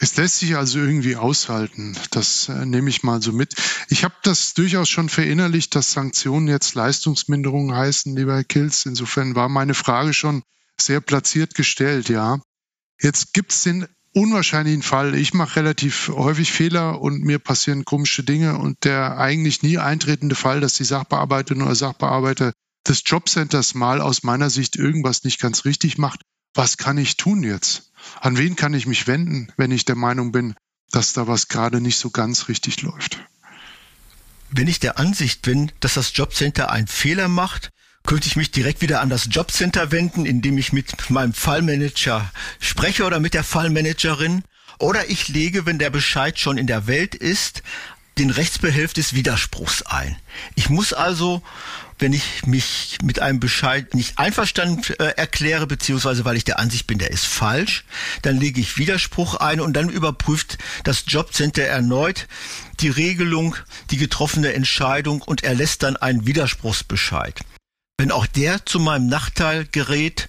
Es 0.00 0.16
lässt 0.16 0.38
sich 0.38 0.56
also 0.56 0.78
irgendwie 0.78 1.16
aushalten. 1.16 1.96
Das 2.10 2.48
äh, 2.48 2.66
nehme 2.66 2.90
ich 2.90 3.02
mal 3.02 3.22
so 3.22 3.32
mit. 3.32 3.54
Ich 3.88 4.04
habe 4.04 4.14
das 4.22 4.54
durchaus 4.54 4.88
schon 4.88 5.08
verinnerlicht, 5.08 5.74
dass 5.74 5.92
Sanktionen 5.92 6.48
jetzt 6.48 6.74
Leistungsminderungen 6.74 7.74
heißen, 7.74 8.14
lieber 8.14 8.34
Herr 8.34 8.44
Kills. 8.44 8.84
Insofern 8.86 9.34
war 9.34 9.48
meine 9.48 9.74
Frage 9.74 10.12
schon 10.12 10.42
sehr 10.78 11.00
platziert 11.00 11.54
gestellt, 11.54 12.08
ja. 12.08 12.40
Jetzt 13.00 13.32
gibt 13.32 13.52
es 13.52 13.62
den 13.62 13.86
unwahrscheinlichen 14.12 14.82
Fall, 14.82 15.14
ich 15.14 15.34
mache 15.34 15.56
relativ 15.56 16.08
häufig 16.08 16.50
Fehler 16.50 17.02
und 17.02 17.22
mir 17.22 17.38
passieren 17.38 17.84
komische 17.84 18.22
Dinge 18.22 18.58
und 18.58 18.84
der 18.84 19.18
eigentlich 19.18 19.62
nie 19.62 19.76
eintretende 19.76 20.34
Fall, 20.34 20.60
dass 20.60 20.72
die 20.72 20.84
Sachbearbeiterin 20.84 21.62
oder 21.62 21.74
Sachbearbeiter 21.74 22.52
des 22.88 23.02
Jobcenters 23.04 23.74
mal 23.74 24.00
aus 24.00 24.22
meiner 24.22 24.48
Sicht 24.48 24.76
irgendwas 24.76 25.24
nicht 25.24 25.38
ganz 25.38 25.66
richtig 25.66 25.98
macht. 25.98 26.22
Was 26.56 26.78
kann 26.78 26.96
ich 26.96 27.18
tun 27.18 27.42
jetzt? 27.42 27.92
An 28.22 28.38
wen 28.38 28.56
kann 28.56 28.72
ich 28.72 28.86
mich 28.86 29.06
wenden, 29.06 29.52
wenn 29.58 29.70
ich 29.70 29.84
der 29.84 29.94
Meinung 29.94 30.32
bin, 30.32 30.54
dass 30.90 31.12
da 31.12 31.28
was 31.28 31.48
gerade 31.48 31.82
nicht 31.82 31.98
so 31.98 32.08
ganz 32.08 32.48
richtig 32.48 32.80
läuft? 32.80 33.18
Wenn 34.50 34.66
ich 34.66 34.80
der 34.80 34.98
Ansicht 34.98 35.42
bin, 35.42 35.70
dass 35.80 35.94
das 35.94 36.16
Jobcenter 36.16 36.70
einen 36.70 36.86
Fehler 36.86 37.28
macht, 37.28 37.72
könnte 38.06 38.26
ich 38.26 38.36
mich 38.36 38.52
direkt 38.52 38.80
wieder 38.80 39.02
an 39.02 39.10
das 39.10 39.28
Jobcenter 39.30 39.92
wenden, 39.92 40.24
indem 40.24 40.56
ich 40.56 40.72
mit 40.72 41.10
meinem 41.10 41.34
Fallmanager 41.34 42.32
spreche 42.58 43.04
oder 43.04 43.20
mit 43.20 43.34
der 43.34 43.44
Fallmanagerin. 43.44 44.42
Oder 44.78 45.10
ich 45.10 45.28
lege, 45.28 45.66
wenn 45.66 45.78
der 45.78 45.90
Bescheid 45.90 46.38
schon 46.38 46.56
in 46.56 46.66
der 46.66 46.86
Welt 46.86 47.14
ist, 47.14 47.62
den 48.18 48.30
Rechtsbehelf 48.30 48.92
des 48.92 49.14
Widerspruchs 49.14 49.82
ein. 49.82 50.16
Ich 50.54 50.70
muss 50.70 50.92
also 50.92 51.42
wenn 51.98 52.12
ich 52.12 52.46
mich 52.46 52.98
mit 53.02 53.20
einem 53.20 53.40
Bescheid 53.40 53.94
nicht 53.94 54.18
einverstanden 54.18 54.82
äh, 54.98 55.12
erkläre, 55.16 55.66
beziehungsweise 55.66 56.24
weil 56.24 56.36
ich 56.36 56.44
der 56.44 56.58
Ansicht 56.58 56.86
bin, 56.86 56.98
der 56.98 57.10
ist 57.10 57.26
falsch, 57.26 57.84
dann 58.22 58.38
lege 58.38 58.60
ich 58.60 58.76
Widerspruch 58.76 59.36
ein 59.36 59.60
und 59.60 59.72
dann 59.74 59.88
überprüft 59.88 60.58
das 60.84 61.04
Jobcenter 61.06 61.62
erneut 61.62 62.28
die 62.80 62.90
Regelung, 62.90 63.56
die 63.90 63.96
getroffene 63.96 64.52
Entscheidung 64.52 65.22
und 65.22 65.44
erlässt 65.44 65.82
dann 65.82 65.96
einen 65.96 66.26
Widerspruchsbescheid. 66.26 67.40
Wenn 67.96 68.12
auch 68.12 68.26
der 68.26 68.66
zu 68.66 68.78
meinem 68.78 69.06
Nachteil 69.06 69.66
gerät, 69.72 70.28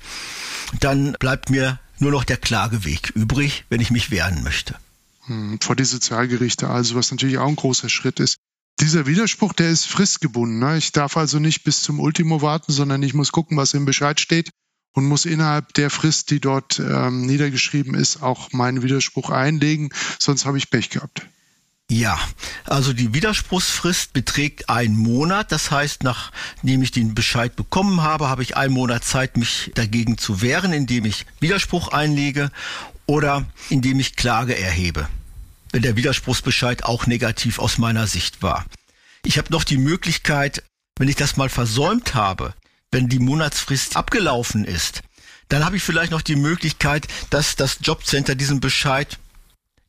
dann 0.80 1.14
bleibt 1.20 1.50
mir 1.50 1.80
nur 2.00 2.12
noch 2.12 2.24
der 2.24 2.38
Klageweg 2.38 3.10
übrig, 3.16 3.66
wenn 3.68 3.82
ich 3.82 3.92
mich 3.92 4.12
wehren 4.12 4.44
möchte. 4.44 4.76
Hm, 5.28 5.60
vor 5.62 5.76
die 5.76 5.86
Sozialgerichte 5.86 6.70
also, 6.70 6.96
was 6.96 7.12
natürlich 7.12 7.38
auch 7.38 7.48
ein 7.48 7.56
großer 7.56 7.90
Schritt 7.90 8.20
ist. 8.20 8.38
Dieser 8.80 9.06
Widerspruch, 9.08 9.54
der 9.54 9.70
ist 9.70 9.86
fristgebunden. 9.86 10.60
Ne? 10.60 10.78
Ich 10.78 10.92
darf 10.92 11.18
also 11.18 11.40
nicht 11.40 11.64
bis 11.64 11.82
zum 11.82 12.00
Ultimo 12.00 12.42
warten, 12.42 12.72
sondern 12.72 13.02
ich 13.04 13.14
muss 13.14 13.32
gucken, 13.32 13.58
was 13.58 13.74
im 13.74 13.86
Bescheid 13.86 14.20
steht 14.20 14.50
und 14.94 15.08
muss 15.08 15.26
innerhalb 15.26 15.74
der 15.74 15.90
Frist, 15.90 16.30
die 16.32 16.40
dort 16.40 16.80
ähm, 16.80 17.26
niedergeschrieben 17.26 17.96
ist, 17.96 18.22
auch 18.22 18.52
meinen 18.52 18.84
Widerspruch 18.84 19.30
einlegen, 19.30 19.90
sonst 20.20 20.46
habe 20.46 20.58
ich 20.58 20.70
Pech 20.70 20.90
gehabt. 20.90 21.28
Ja, 21.90 22.20
also 22.66 22.92
die 22.92 23.14
Widerspruchsfrist 23.14 24.12
beträgt 24.12 24.70
einen 24.70 24.98
Monat. 24.98 25.54
Das 25.54 25.72
heißt, 25.72 26.04
nachdem 26.04 26.82
ich 26.82 26.92
den 26.92 27.16
Bescheid 27.16 27.56
bekommen 27.56 28.02
habe, 28.02 28.28
habe 28.28 28.44
ich 28.44 28.58
einen 28.58 28.74
Monat 28.74 29.06
Zeit, 29.06 29.38
mich 29.38 29.72
dagegen 29.74 30.18
zu 30.18 30.42
wehren, 30.42 30.74
indem 30.74 31.06
ich 31.06 31.26
Widerspruch 31.40 31.88
einlege 31.90 32.52
oder 33.06 33.46
indem 33.70 34.02
ich 34.02 34.18
Klage 34.18 34.58
erhebe, 34.58 35.08
wenn 35.78 35.84
der 35.84 35.96
Widerspruchsbescheid 35.96 36.86
auch 36.86 37.06
negativ 37.06 37.60
aus 37.60 37.78
meiner 37.78 38.08
Sicht 38.08 38.42
war. 38.42 38.66
Ich 39.24 39.38
habe 39.38 39.52
noch 39.52 39.64
die 39.64 39.78
Möglichkeit, 39.78 40.64
wenn 40.98 41.08
ich 41.08 41.16
das 41.16 41.38
mal 41.38 41.50
versäumt 41.50 42.16
habe, 42.16 42.56
wenn 42.92 43.10
die 43.10 43.20
Monatsfrist 43.20 43.96
abgelaufen 43.96 44.66
ist, 44.66 45.04
dann 45.50 45.64
habe 45.64 45.78
ich 45.78 45.84
vielleicht 45.84 46.12
noch 46.12 46.24
die 46.24 46.36
Möglichkeit, 46.36 47.08
dass 47.30 47.56
das 47.58 47.78
Jobcenter 47.84 48.34
diesen 48.34 48.60
Bescheid 48.60 49.20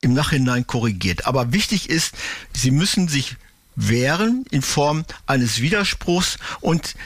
im 0.03 0.13
Nachhinein 0.13 0.67
korrigiert. 0.67 1.25
Aber 1.25 1.55
wichtig 1.55 1.89
ist, 1.89 2.13
Sie 2.53 2.71
müssen 2.71 3.09
sich 3.09 3.37
wehren 3.75 4.45
in 4.51 4.61
Form 4.61 5.07
eines 5.25 5.63
Widerspruchs 5.63 6.37
und 6.61 6.97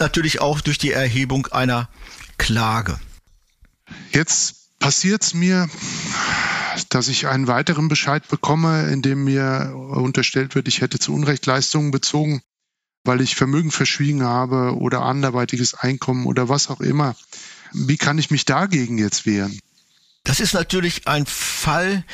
natürlich 0.00 0.40
auch 0.40 0.60
durch 0.60 0.78
die 0.78 0.90
Erhebung 0.90 1.46
einer 1.52 1.88
Klage. 2.36 2.98
Jetzt 4.10 4.56
passiert 4.80 5.22
es 5.22 5.34
mir, 5.34 5.70
dass 6.90 7.08
ich 7.08 7.26
einen 7.26 7.46
weiteren 7.46 7.88
Bescheid 7.88 8.26
bekomme, 8.28 8.88
in 8.90 9.02
dem 9.02 9.24
mir 9.24 9.74
unterstellt 9.74 10.54
wird, 10.54 10.68
ich 10.68 10.80
hätte 10.80 10.98
zu 10.98 11.14
Unrecht 11.14 11.46
Leistungen 11.46 11.90
bezogen, 11.90 12.42
weil 13.04 13.20
ich 13.20 13.36
Vermögen 13.36 13.70
verschwiegen 13.70 14.22
habe 14.22 14.76
oder 14.76 15.02
anderweitiges 15.02 15.74
Einkommen 15.74 16.26
oder 16.26 16.48
was 16.48 16.70
auch 16.70 16.80
immer. 16.80 17.16
Wie 17.72 17.96
kann 17.96 18.18
ich 18.18 18.30
mich 18.30 18.44
dagegen 18.44 18.98
jetzt 18.98 19.26
wehren? 19.26 19.58
Das 20.24 20.40
ist 20.40 20.54
natürlich 20.54 21.06
ein 21.06 21.26
Fall, 21.26 22.04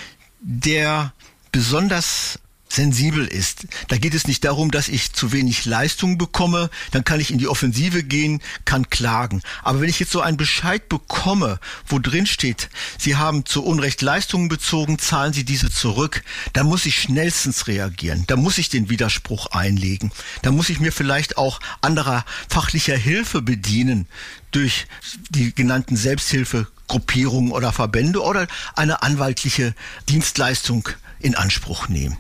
der 0.41 1.13
besonders 1.53 2.39
sensibel 2.73 3.27
ist. 3.27 3.67
Da 3.89 3.99
geht 3.99 4.15
es 4.15 4.27
nicht 4.27 4.45
darum, 4.45 4.71
dass 4.71 4.89
ich 4.89 5.13
zu 5.13 5.33
wenig 5.33 5.65
Leistung 5.65 6.19
bekomme, 6.19 6.71
dann 6.93 7.05
kann 7.05 7.21
ich 7.21 7.31
in 7.31 7.39
die 7.39 7.49
Offensive 7.49 8.03
gehen, 8.05 8.41
kann 8.65 8.89
klagen. 8.89 9.43
Aber 9.63 9.81
wenn 9.81 9.89
ich 9.89 10.01
jetzt 10.01 10.13
so 10.13 10.21
einen 10.21 10.37
Bescheid 10.37 10.89
bekomme, 10.89 11.59
wo 11.87 11.99
drin 11.99 12.27
steht, 12.27 12.71
Sie 12.99 13.17
haben 13.17 13.45
zu 13.45 13.65
Unrecht 13.65 14.03
Leistungen 14.03 14.49
bezogen, 14.49 14.99
zahlen 14.99 15.33
Sie 15.33 15.45
diese 15.45 15.71
zurück, 15.71 16.23
dann 16.53 16.67
muss 16.67 16.87
ich 16.87 17.01
schnellstens 17.01 17.67
reagieren. 17.67 18.25
Da 18.29 18.37
muss 18.37 18.59
ich 18.59 18.69
den 18.69 18.89
Widerspruch 18.89 19.49
einlegen. 19.49 20.13
Da 20.43 20.53
muss 20.53 20.71
ich 20.71 20.81
mir 20.81 20.93
vielleicht 20.93 21.39
auch 21.39 21.61
anderer 21.81 22.25
fachlicher 22.49 22.97
Hilfe 22.97 23.43
bedienen 23.43 24.07
durch 24.53 24.87
die 25.31 25.55
genannten 25.55 25.97
Selbsthilfegruppierungen 25.97 27.53
oder 27.53 27.73
Verbände 27.73 28.23
oder 28.23 28.47
eine 28.75 29.03
anwaltliche 29.03 29.75
Dienstleistung 30.09 30.89
in 31.21 31.35
Anspruch 31.35 31.89
nehmen. 31.89 32.17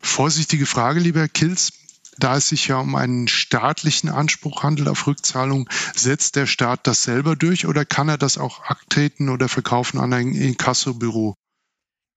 Vorsichtige 0.00 0.66
Frage, 0.66 1.00
lieber 1.00 1.28
Kills. 1.28 1.72
Da 2.18 2.36
es 2.36 2.48
sich 2.48 2.68
ja 2.68 2.76
um 2.76 2.96
einen 2.96 3.28
staatlichen 3.28 4.10
Anspruch 4.10 4.62
handelt 4.62 4.88
auf 4.88 5.06
Rückzahlung, 5.06 5.70
setzt 5.94 6.36
der 6.36 6.46
Staat 6.46 6.86
das 6.86 7.02
selber 7.02 7.34
durch 7.34 7.66
oder 7.66 7.86
kann 7.86 8.10
er 8.10 8.18
das 8.18 8.36
auch 8.36 8.62
abtreten 8.64 9.30
oder 9.30 9.48
verkaufen 9.48 9.98
an 9.98 10.12
ein 10.12 10.34
Inkassobüro? 10.34 11.34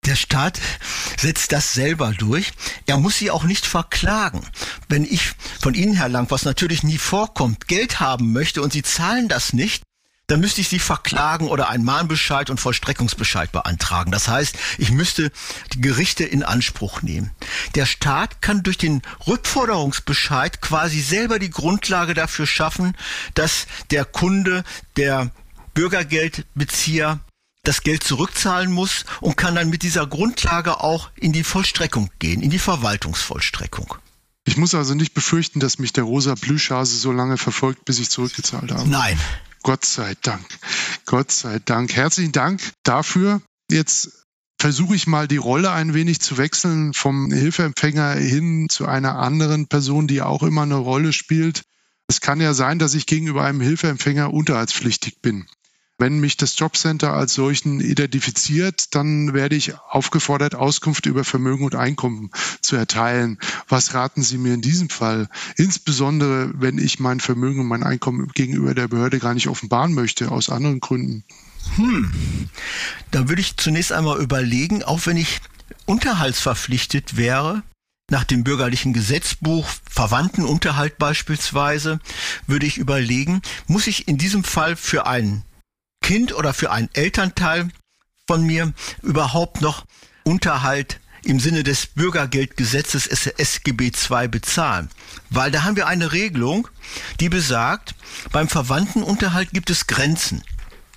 Der 0.06 0.15
Staat 0.17 0.60
setzt 1.17 1.54
das 1.54 1.74
selber 1.74 2.12
durch. 2.12 2.52
Er 2.86 2.98
muss 2.98 3.17
sie 3.17 3.32
auch 3.32 3.46
nicht 3.46 3.65
verklagen. 3.65 4.41
Wenn 4.89 5.06
ich 5.06 5.32
von 5.62 5.74
Ihnen, 5.74 5.96
Herr 5.96 6.10
Lang, 6.10 6.30
was 6.30 6.43
natürlich 6.43 6.84
nie 6.84 6.98
vorkommt, 6.98 7.69
Geld 7.69 8.02
haben 8.02 8.34
möchte 8.34 8.62
und 8.62 8.74
Sie 8.74 8.84
zahlen 8.84 9.30
das 9.30 9.54
nicht, 9.54 9.84
dann 10.34 10.39
müsste 10.39 10.62
ich 10.62 10.69
sie 10.69 10.80
verklagen 10.80 11.48
oder 11.48 11.69
einen 11.69 11.84
Mahnbescheid 11.84 12.50
und 12.50 12.60
Vollstreckungsbescheid 12.60 13.52
beantragen. 13.52 14.12
Das 14.12 14.28
heißt, 14.28 14.56
ich 14.80 14.89
müsste 14.89 15.32
die 15.74 15.80
Gerichte 15.82 16.24
in 16.24 16.41
Anspruch 16.41 17.04
nehmen. 17.04 17.30
Der 17.76 17.86
Staat 17.86 18.41
kann 18.41 18.63
durch 18.63 18.80
den 18.80 19.04
Rückforderungsbescheid 19.28 20.60
quasi 20.60 21.02
selber 21.02 21.38
die 21.38 21.52
Grundlage 21.52 22.15
dafür 22.15 22.48
schaffen, 22.48 22.98
dass 23.36 23.67
der 23.91 24.06
Kunde, 24.06 24.63
der 24.98 25.30
Bürgergeldbezieher 25.76 27.19
das 27.62 27.84
Geld 27.84 28.04
zurückzahlen 28.04 28.72
muss 28.72 29.06
und 29.22 29.38
kann 29.38 29.54
dann 29.54 29.69
mit 29.69 29.84
dieser 29.84 30.08
Grundlage 30.08 30.82
auch 30.82 31.12
in 31.15 31.32
die 31.32 31.43
Vollstreckung 31.43 32.10
gehen, 32.17 32.41
in 32.41 32.50
die 32.50 32.58
Verwaltungsvollstreckung. 32.58 33.93
Ich 34.46 34.58
muss 34.58 34.74
also 34.74 34.96
nicht 34.96 35.13
befürchten, 35.13 35.60
dass 35.60 35.78
mich 35.78 35.93
der 35.93 36.06
rosa 36.06 36.34
Plüschhase 36.34 36.98
so 36.98 37.12
lange 37.12 37.38
verfolgt, 37.38 37.86
bis 37.86 38.00
ich 38.00 38.10
zurückgezahlt 38.10 38.72
habe. 38.72 38.89
Nein, 38.89 39.19
Gott 39.63 39.86
sei 39.86 40.13
Dank. 40.21 40.45
Gott 41.06 41.32
sei 41.32 41.60
Dank. 41.60 41.95
Herzlichen 41.95 42.34
Dank 42.34 42.62
dafür. 42.84 43.41
Jetzt 43.71 44.26
versuche 44.60 44.95
ich 44.95 45.08
mal 45.08 45.28
die 45.28 45.38
Rolle 45.38 45.71
ein 45.71 45.93
wenig 45.93 46.19
zu 46.19 46.38
wechseln 46.38 46.93
vom 46.93 47.32
Hilfeempfänger 47.32 48.13
hin 48.13 48.67
zu 48.69 48.86
einer 48.86 49.17
anderen 49.17 49.67
Person, 49.67 50.08
die 50.08 50.21
auch 50.21 50.43
immer 50.43 50.62
eine 50.63 50.76
Rolle 50.76 51.12
spielt. 51.13 51.63
Es 52.08 52.21
kann 52.21 52.41
ja 52.41 52.54
sein, 52.54 52.80
dass 52.80 52.93
ich 52.93 53.06
gegenüber 53.06 53.43
einem 53.43 53.62
Hilfeempfänger 53.62 54.34
unterhaltspflichtig 54.34 55.21
bin. 55.21 55.47
Wenn 55.99 56.19
mich 56.19 56.38
das 56.38 56.58
Jobcenter 56.58 57.13
als 57.13 57.36
solchen 57.36 57.79
identifiziert, 57.79 58.95
dann 58.95 59.34
werde 59.34 59.56
ich 59.56 59.75
aufgefordert, 59.77 60.56
Auskunft 60.56 61.06
über 61.06 61.23
Vermögen 61.23 61.65
und 61.65 61.75
Einkommen 61.75 62.32
zu 62.62 62.75
erteilen. 62.75 63.38
Was 63.67 63.93
raten 63.93 64.23
Sie 64.23 64.39
mir 64.39 64.56
in 64.56 64.62
diesem 64.62 64.89
Fall? 64.89 65.29
Insbesondere, 65.56 66.51
wenn 66.56 66.79
ich 66.79 66.99
mein 66.99 67.19
Vermögen 67.19 67.62
und 67.62 67.67
mein 67.67 67.84
Einkommen 67.84 68.27
gegenüber 68.29 68.73
der 68.73 68.88
Behörde 68.88 69.19
gar 69.19 69.36
nicht 69.36 69.47
offenbaren 69.47 69.93
möchte, 69.93 70.32
aus 70.32 70.49
anderen 70.49 70.79
Gründen. 70.79 71.23
Hm. 71.75 72.12
Da 73.12 73.29
würde 73.29 73.41
ich 73.41 73.58
zunächst 73.58 73.91
einmal 73.91 74.19
überlegen, 74.19 74.84
auch 74.84 75.06
wenn 75.06 75.17
ich 75.17 75.41
unterhaltsverpflichtet 75.86 77.17
wäre, 77.17 77.63
nach 78.10 78.23
dem 78.23 78.43
bürgerlichen 78.43 78.93
Gesetzbuch, 78.93 79.67
Verwandtenunterhalt 79.89 80.97
beispielsweise, 80.97 81.99
würde 82.47 82.65
ich 82.65 82.77
überlegen, 82.77 83.41
muss 83.67 83.88
ich 83.88 84.08
in 84.08 84.17
diesem 84.17 84.43
Fall 84.43 84.75
für 84.75 85.06
einen 85.08 85.43
Kind 86.03 86.35
oder 86.35 86.53
für 86.53 86.69
einen 86.69 86.89
Elternteil 86.93 87.69
von 88.27 88.43
mir 88.43 88.73
überhaupt 89.01 89.61
noch 89.61 89.85
Unterhalt 90.23 90.99
im 91.23 91.39
Sinne 91.39 91.63
des 91.63 91.87
Bürgergeldgesetzes 91.87 93.07
SGB 93.07 93.91
II 94.09 94.27
bezahlen. 94.27 94.89
Weil 95.29 95.49
da 95.51 95.63
haben 95.63 95.77
wir 95.77 95.87
eine 95.87 96.11
Regelung, 96.11 96.67
die 97.19 97.29
besagt, 97.29 97.95
beim 98.31 98.49
Verwandtenunterhalt 98.49 99.51
gibt 99.51 99.69
es 99.69 99.87
Grenzen. 99.87 100.43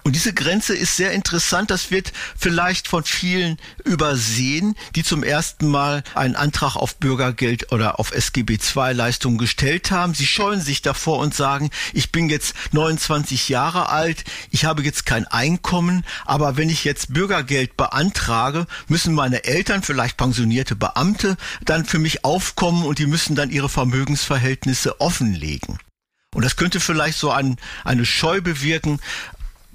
Und 0.07 0.15
diese 0.15 0.33
Grenze 0.33 0.77
ist 0.77 0.95
sehr 0.95 1.11
interessant. 1.11 1.69
Das 1.69 1.91
wird 1.91 2.13
vielleicht 2.39 2.87
von 2.87 3.03
vielen 3.03 3.59
übersehen, 3.85 4.77
die 4.95 5.03
zum 5.03 5.25
ersten 5.25 5.67
Mal 5.67 6.05
einen 6.15 6.37
Antrag 6.37 6.77
auf 6.77 6.99
Bürgergeld 6.99 7.73
oder 7.73 7.99
auf 7.99 8.13
SGB 8.13 8.57
II 8.57 8.93
Leistungen 8.93 9.37
gestellt 9.37 9.91
haben. 9.91 10.15
Sie 10.15 10.29
scheuen 10.29 10.61
sich 10.61 10.81
davor 10.81 11.19
und 11.19 11.35
sagen, 11.35 11.71
ich 11.93 12.13
bin 12.13 12.29
jetzt 12.29 12.55
29 12.71 13.49
Jahre 13.49 13.89
alt, 13.89 14.23
ich 14.53 14.65
habe 14.65 14.85
jetzt 14.85 15.07
kein 15.07 15.27
Einkommen, 15.27 16.05
aber 16.25 16.57
wenn 16.57 16.71
ich 16.71 16.85
jetzt 16.85 17.13
Bürgergeld 17.13 17.77
beantrage, 17.77 18.69
müssen 18.87 19.13
meine 19.13 19.43
Eltern, 19.43 19.83
vielleicht 19.83 20.17
pensionierte 20.17 20.77
Beamte, 20.77 21.37
dann 21.65 21.85
für 21.85 21.99
mich 21.99 22.25
aufkommen 22.25 22.85
und 22.85 23.01
die 23.01 23.07
müssen 23.07 23.35
dann 23.35 23.51
ihre 23.51 23.69
Vermögensverhältnisse 23.69 25.01
offenlegen. 25.01 25.81
Und 26.37 26.45
das 26.45 26.57
könnte 26.57 26.81
vielleicht 26.81 27.19
so 27.19 27.31
ein, 27.31 27.57
eine 27.83 28.05
Scheu 28.05 28.43
bewirken, 28.43 29.01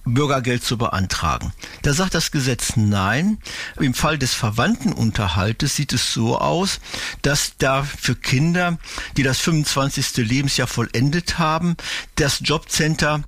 Bürgergeld 0.05 0.63
zu 0.63 0.77
beantragen. 0.77 1.53
Da 1.83 1.93
sagt 1.93 2.15
das 2.15 2.31
Gesetz 2.31 2.75
nein. 2.75 3.37
Im 3.79 3.93
Fall 3.93 4.17
des 4.17 4.33
Verwandtenunterhaltes 4.33 5.75
sieht 5.75 5.93
es 5.93 6.13
so 6.13 6.37
aus, 6.37 6.79
dass 7.21 7.53
da 7.57 7.83
für 7.83 8.15
Kinder, 8.15 8.77
die 9.17 9.23
das 9.23 9.39
25. 9.39 10.17
Lebensjahr 10.17 10.67
vollendet 10.67 11.37
haben, 11.37 11.75
das 12.15 12.39
Jobcenter 12.43 13.23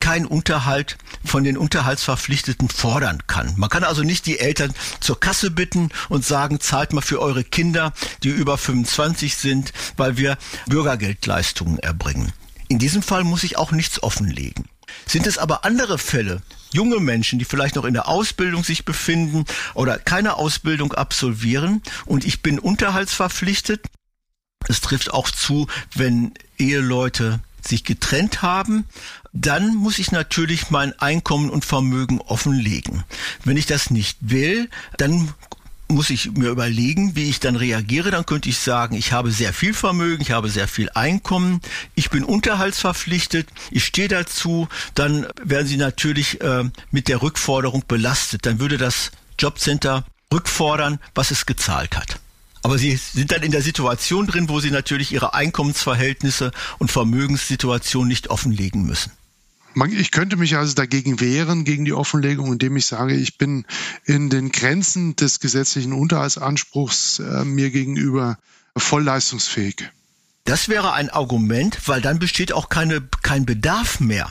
kein 0.00 0.26
Unterhalt 0.26 0.96
von 1.24 1.44
den 1.44 1.58
Unterhaltsverpflichteten 1.58 2.68
fordern 2.68 3.26
kann. 3.26 3.54
Man 3.56 3.68
kann 3.68 3.84
also 3.84 4.02
nicht 4.02 4.26
die 4.26 4.38
Eltern 4.38 4.72
zur 5.00 5.18
Kasse 5.18 5.50
bitten 5.50 5.90
und 6.08 6.24
sagen, 6.24 6.60
zahlt 6.60 6.92
mal 6.92 7.00
für 7.00 7.20
eure 7.20 7.44
Kinder, 7.44 7.92
die 8.22 8.28
über 8.28 8.58
25 8.58 9.36
sind, 9.36 9.72
weil 9.96 10.16
wir 10.16 10.38
Bürgergeldleistungen 10.66 11.78
erbringen. 11.78 12.32
In 12.68 12.78
diesem 12.78 13.02
Fall 13.02 13.24
muss 13.24 13.44
ich 13.44 13.56
auch 13.56 13.72
nichts 13.72 14.02
offenlegen. 14.02 14.66
Sind 15.06 15.26
es 15.26 15.38
aber 15.38 15.64
andere 15.64 15.98
Fälle, 15.98 16.42
junge 16.72 17.00
Menschen, 17.00 17.38
die 17.38 17.44
vielleicht 17.44 17.76
noch 17.76 17.84
in 17.84 17.94
der 17.94 18.08
Ausbildung 18.08 18.64
sich 18.64 18.84
befinden 18.84 19.44
oder 19.74 19.98
keine 19.98 20.36
Ausbildung 20.36 20.92
absolvieren 20.92 21.82
und 22.06 22.24
ich 22.24 22.42
bin 22.42 22.58
unterhaltsverpflichtet, 22.58 23.86
es 24.68 24.80
trifft 24.80 25.12
auch 25.12 25.30
zu, 25.30 25.66
wenn 25.94 26.32
Eheleute 26.58 27.40
sich 27.66 27.84
getrennt 27.84 28.42
haben, 28.42 28.84
dann 29.32 29.74
muss 29.74 29.98
ich 29.98 30.10
natürlich 30.10 30.70
mein 30.70 30.98
Einkommen 30.98 31.50
und 31.50 31.64
Vermögen 31.64 32.20
offenlegen. 32.20 33.04
Wenn 33.44 33.56
ich 33.56 33.66
das 33.66 33.90
nicht 33.90 34.18
will, 34.20 34.70
dann 34.96 35.32
muss 35.88 36.10
ich 36.10 36.32
mir 36.32 36.50
überlegen, 36.50 37.16
wie 37.16 37.28
ich 37.28 37.40
dann 37.40 37.56
reagiere. 37.56 38.10
Dann 38.10 38.26
könnte 38.26 38.48
ich 38.48 38.58
sagen, 38.58 38.94
ich 38.94 39.12
habe 39.12 39.30
sehr 39.30 39.52
viel 39.52 39.74
Vermögen, 39.74 40.22
ich 40.22 40.30
habe 40.30 40.48
sehr 40.48 40.68
viel 40.68 40.90
Einkommen, 40.94 41.60
ich 41.94 42.10
bin 42.10 42.24
unterhaltsverpflichtet, 42.24 43.48
ich 43.70 43.84
stehe 43.84 44.08
dazu. 44.08 44.68
Dann 44.94 45.26
werden 45.42 45.66
Sie 45.66 45.76
natürlich 45.76 46.40
äh, 46.40 46.64
mit 46.90 47.08
der 47.08 47.22
Rückforderung 47.22 47.84
belastet. 47.88 48.46
Dann 48.46 48.60
würde 48.60 48.78
das 48.78 49.10
Jobcenter 49.38 50.04
rückfordern, 50.32 50.98
was 51.14 51.30
es 51.30 51.46
gezahlt 51.46 51.96
hat. 51.96 52.20
Aber 52.62 52.76
sie 52.76 52.96
sind 52.96 53.32
dann 53.32 53.42
in 53.42 53.52
der 53.52 53.62
Situation 53.62 54.26
drin, 54.26 54.48
wo 54.48 54.60
sie 54.60 54.70
natürlich 54.70 55.12
ihre 55.12 55.32
Einkommensverhältnisse 55.32 56.50
und 56.78 56.90
Vermögenssituation 56.90 58.08
nicht 58.08 58.28
offenlegen 58.28 58.82
müssen. 58.82 59.12
Ich 59.92 60.10
könnte 60.10 60.36
mich 60.36 60.56
also 60.56 60.74
dagegen 60.74 61.20
wehren, 61.20 61.64
gegen 61.64 61.84
die 61.84 61.92
Offenlegung, 61.92 62.52
indem 62.52 62.76
ich 62.76 62.86
sage, 62.86 63.14
ich 63.14 63.38
bin 63.38 63.64
in 64.04 64.28
den 64.28 64.50
Grenzen 64.50 65.14
des 65.14 65.40
gesetzlichen 65.40 65.92
Unterhaltsanspruchs 65.92 67.20
äh, 67.20 67.44
mir 67.44 67.70
gegenüber 67.70 68.38
voll 68.76 69.04
leistungsfähig. 69.04 69.90
Das 70.44 70.68
wäre 70.68 70.94
ein 70.94 71.10
Argument, 71.10 71.78
weil 71.86 72.00
dann 72.00 72.18
besteht 72.18 72.52
auch 72.52 72.70
keine, 72.70 73.02
kein 73.22 73.44
Bedarf 73.44 74.00
mehr, 74.00 74.30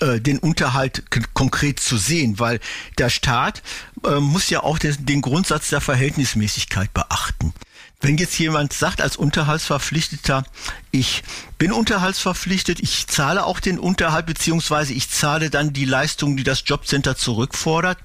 äh, 0.00 0.20
den 0.20 0.38
Unterhalt 0.38 1.04
konkret 1.32 1.80
zu 1.80 1.96
sehen, 1.96 2.38
weil 2.38 2.60
der 2.98 3.08
Staat 3.08 3.62
äh, 4.04 4.20
muss 4.20 4.50
ja 4.50 4.62
auch 4.62 4.78
den, 4.78 5.06
den 5.06 5.22
Grundsatz 5.22 5.70
der 5.70 5.80
Verhältnismäßigkeit 5.80 6.92
beachten. 6.92 7.54
Wenn 8.00 8.18
jetzt 8.18 8.38
jemand 8.38 8.72
sagt 8.72 9.00
als 9.00 9.16
Unterhaltsverpflichteter, 9.16 10.44
ich 10.90 11.22
bin 11.56 11.72
unterhaltsverpflichtet, 11.72 12.80
ich 12.80 13.06
zahle 13.06 13.44
auch 13.44 13.60
den 13.60 13.78
Unterhalt 13.78 14.26
beziehungsweise 14.26 14.92
ich 14.92 15.08
zahle 15.08 15.48
dann 15.48 15.72
die 15.72 15.86
Leistung, 15.86 16.36
die 16.36 16.42
das 16.42 16.64
Jobcenter 16.66 17.16
zurückfordert. 17.16 17.98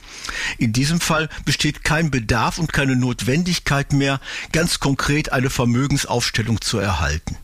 In 0.57 0.71
diesem 0.71 1.01
Fall 1.01 1.27
besteht 1.43 1.83
kein 1.83 2.11
Bedarf 2.11 2.59
und 2.59 2.71
keine 2.71 2.95
Notwendigkeit 2.95 3.91
mehr, 3.91 4.21
ganz 4.53 4.79
konkret 4.79 5.33
eine 5.33 5.49
Vermögensaufstellung 5.49 6.61
zu 6.61 6.77
erhalten. 6.77 7.37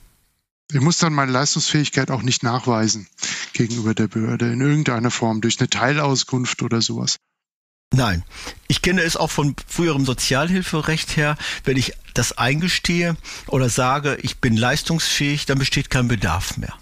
Ich 0.72 0.82
muss 0.82 0.98
dann 0.98 1.14
meine 1.14 1.32
Leistungsfähigkeit 1.32 2.10
auch 2.10 2.22
nicht 2.22 2.42
nachweisen 2.42 3.08
gegenüber 3.54 3.94
der 3.94 4.08
Behörde 4.08 4.52
in 4.52 4.62
irgendeiner 4.62 5.12
Form 5.12 5.42
durch 5.42 5.60
eine 5.60 5.70
Teilauskunft 5.70 6.64
oder 6.64 6.82
sowas. 6.82 7.18
Nein, 7.96 8.24
ich 8.68 8.82
kenne 8.82 9.04
es 9.04 9.16
auch 9.16 9.32
von 9.32 9.56
früherem 9.68 10.06
Sozialhilferecht 10.06 11.16
her. 11.16 11.38
Wenn 11.64 11.78
ich 11.78 11.94
das 12.14 12.38
eingestehe 12.38 13.16
oder 13.48 13.70
sage, 13.70 14.18
ich 14.22 14.40
bin 14.40 14.58
leistungsfähig, 14.58 15.46
dann 15.46 15.60
besteht 15.60 15.90
kein 15.90 16.10
Bedarf 16.10 16.58
mehr. 16.58 16.74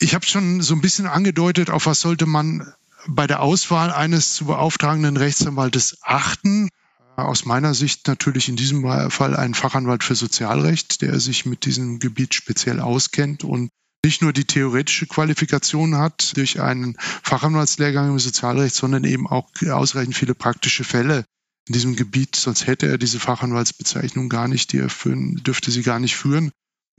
Ich 0.00 0.16
habe 0.16 0.26
schon 0.26 0.60
so 0.60 0.74
ein 0.74 0.80
bisschen 0.80 1.06
angedeutet, 1.06 1.70
auf 1.70 1.86
was 1.86 2.00
sollte 2.00 2.26
man 2.26 2.72
bei 3.06 3.28
der 3.28 3.40
Auswahl 3.40 3.92
eines 3.92 4.34
zu 4.34 4.46
beauftragenden 4.46 5.16
Rechtsanwaltes 5.16 5.98
achten. 6.02 6.68
Aus 7.14 7.44
meiner 7.44 7.74
Sicht 7.74 8.08
natürlich 8.08 8.48
in 8.48 8.56
diesem 8.56 9.10
Fall 9.10 9.36
ein 9.36 9.54
Fachanwalt 9.54 10.02
für 10.02 10.16
Sozialrecht, 10.16 11.00
der 11.00 11.20
sich 11.20 11.46
mit 11.46 11.64
diesem 11.64 12.00
Gebiet 12.00 12.34
speziell 12.34 12.80
auskennt 12.80 13.44
und 13.44 13.70
nicht 14.04 14.22
nur 14.22 14.32
die 14.32 14.44
theoretische 14.44 15.06
Qualifikation 15.06 15.96
hat 15.96 16.36
durch 16.36 16.60
einen 16.60 16.96
Fachanwaltslehrgang 17.22 18.10
im 18.10 18.18
Sozialrecht, 18.18 18.74
sondern 18.74 19.04
eben 19.04 19.26
auch 19.26 19.50
ausreichend 19.68 20.16
viele 20.16 20.34
praktische 20.34 20.84
Fälle 20.84 21.24
in 21.66 21.72
diesem 21.72 21.96
Gebiet. 21.96 22.36
Sonst 22.36 22.66
hätte 22.66 22.86
er 22.86 22.98
diese 22.98 23.20
Fachanwaltsbezeichnung 23.20 24.28
gar 24.28 24.48
nicht, 24.48 24.72
die 24.72 24.78
er 24.78 24.88
führen, 24.88 25.36
dürfte 25.42 25.70
sie 25.70 25.82
gar 25.82 25.98
nicht 25.98 26.16
führen. 26.16 26.50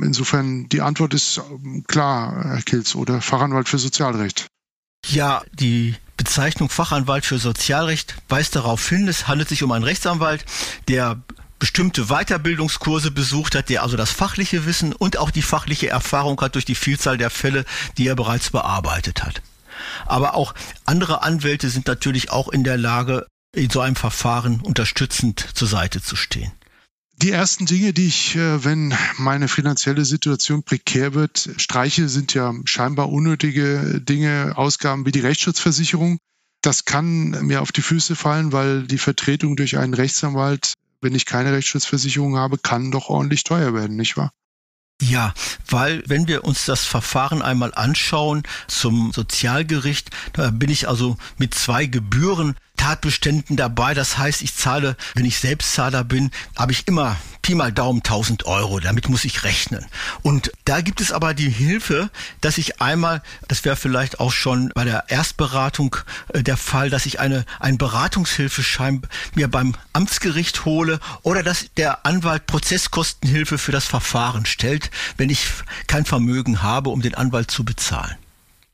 Insofern, 0.01 0.69
die 0.69 0.81
Antwort 0.81 1.13
ist 1.13 1.37
ähm, 1.37 1.83
klar, 1.87 2.43
Herr 2.43 2.61
Kilz, 2.61 2.95
oder 2.95 3.21
Fachanwalt 3.21 3.67
für 3.67 3.79
Sozialrecht. 3.79 4.47
Ja, 5.05 5.41
die 5.53 5.95
Bezeichnung 6.17 6.69
Fachanwalt 6.69 7.25
für 7.25 7.37
Sozialrecht 7.37 8.15
weist 8.27 8.55
darauf 8.55 8.87
hin, 8.87 9.07
es 9.07 9.27
handelt 9.27 9.49
sich 9.49 9.63
um 9.63 9.71
einen 9.71 9.85
Rechtsanwalt, 9.85 10.45
der 10.87 11.21
bestimmte 11.59 12.05
Weiterbildungskurse 12.05 13.11
besucht 13.11 13.55
hat, 13.55 13.69
der 13.69 13.83
also 13.83 13.97
das 13.97 14.11
fachliche 14.11 14.65
Wissen 14.65 14.93
und 14.93 15.17
auch 15.17 15.29
die 15.29 15.41
fachliche 15.41 15.89
Erfahrung 15.89 16.39
hat 16.41 16.55
durch 16.55 16.65
die 16.65 16.75
Vielzahl 16.75 17.17
der 17.17 17.29
Fälle, 17.29 17.65
die 17.97 18.07
er 18.07 18.15
bereits 18.15 18.49
bearbeitet 18.49 19.23
hat. 19.23 19.41
Aber 20.05 20.35
auch 20.35 20.53
andere 20.85 21.23
Anwälte 21.23 21.69
sind 21.69 21.87
natürlich 21.87 22.31
auch 22.31 22.49
in 22.49 22.63
der 22.63 22.77
Lage, 22.77 23.27
in 23.55 23.69
so 23.69 23.81
einem 23.81 23.95
Verfahren 23.95 24.61
unterstützend 24.61 25.45
zur 25.53 25.67
Seite 25.67 26.01
zu 26.01 26.15
stehen. 26.15 26.51
Die 27.21 27.31
ersten 27.31 27.65
Dinge, 27.65 27.91
die 27.91 28.07
ich, 28.07 28.37
äh, 28.37 28.63
wenn 28.63 28.95
meine 29.17 29.49
finanzielle 29.49 30.05
Situation 30.05 30.63
prekär 30.63 31.13
wird, 31.13 31.49
streiche, 31.57 32.07
sind 32.07 32.33
ja 32.33 32.53
scheinbar 32.63 33.09
unnötige 33.09 33.99
Dinge, 33.99 34.53
Ausgaben 34.55 35.05
wie 35.05 35.11
die 35.11 35.19
Rechtsschutzversicherung. 35.19 36.19
Das 36.61 36.85
kann 36.85 37.31
mir 37.45 37.61
auf 37.61 37.73
die 37.73 37.81
Füße 37.81 38.15
fallen, 38.15 38.53
weil 38.53 38.87
die 38.87 38.97
Vertretung 38.97 39.57
durch 39.57 39.77
einen 39.77 39.93
Rechtsanwalt 39.93 40.73
wenn 41.01 41.15
ich 41.15 41.25
keine 41.25 41.53
Rechtsschutzversicherung 41.53 42.37
habe, 42.37 42.57
kann 42.57 42.91
doch 42.91 43.09
ordentlich 43.09 43.43
teuer 43.43 43.73
werden, 43.73 43.95
nicht 43.95 44.17
wahr? 44.17 44.31
Ja, 45.01 45.33
weil 45.69 46.03
wenn 46.07 46.27
wir 46.27 46.43
uns 46.43 46.65
das 46.65 46.83
Verfahren 46.83 47.41
einmal 47.41 47.73
anschauen 47.73 48.43
zum 48.67 49.13
Sozialgericht, 49.13 50.09
da 50.33 50.51
bin 50.51 50.69
ich 50.69 50.89
also 50.89 51.17
mit 51.37 51.53
zwei 51.53 51.85
Gebühren 51.85 52.55
Tatbeständen 52.75 53.55
dabei. 53.55 53.93
Das 53.93 54.17
heißt, 54.17 54.41
ich 54.41 54.55
zahle, 54.55 54.97
wenn 55.15 55.25
ich 55.25 55.39
Selbstzahler 55.39 56.03
bin, 56.03 56.31
habe 56.57 56.73
ich 56.73 56.87
immer 56.87 57.15
Pi 57.49 57.55
mal 57.55 57.71
Daumen 57.71 58.01
1000 58.01 58.45
Euro. 58.45 58.79
Damit 58.79 59.09
muss 59.09 59.25
ich 59.25 59.43
rechnen. 59.43 59.83
Und 60.21 60.51
da 60.65 60.81
gibt 60.81 61.01
es 61.01 61.11
aber 61.11 61.33
die 61.33 61.49
Hilfe, 61.49 62.11
dass 62.41 62.59
ich 62.59 62.79
einmal, 62.79 63.23
das 63.47 63.65
wäre 63.65 63.75
vielleicht 63.75 64.19
auch 64.19 64.31
schon 64.31 64.71
bei 64.75 64.83
der 64.83 65.05
Erstberatung 65.07 65.95
äh, 66.31 66.43
der 66.43 66.57
Fall, 66.57 66.91
dass 66.91 67.07
ich 67.07 67.19
eine, 67.19 67.47
einen 67.59 67.79
Beratungshilfeschein 67.79 69.01
mir 69.33 69.47
beim 69.47 69.73
Amtsgericht 69.93 70.63
hole 70.65 70.99
oder 71.23 71.41
dass 71.41 71.73
der 71.75 72.05
Anwalt 72.05 72.45
Prozesskostenhilfe 72.45 73.57
für 73.57 73.71
das 73.71 73.85
Verfahren 73.85 74.45
stellt, 74.45 74.91
wenn 75.17 75.31
ich 75.31 75.47
kein 75.87 76.05
Vermögen 76.05 76.61
habe, 76.61 76.91
um 76.91 77.01
den 77.01 77.15
Anwalt 77.15 77.49
zu 77.49 77.65
bezahlen. 77.65 78.15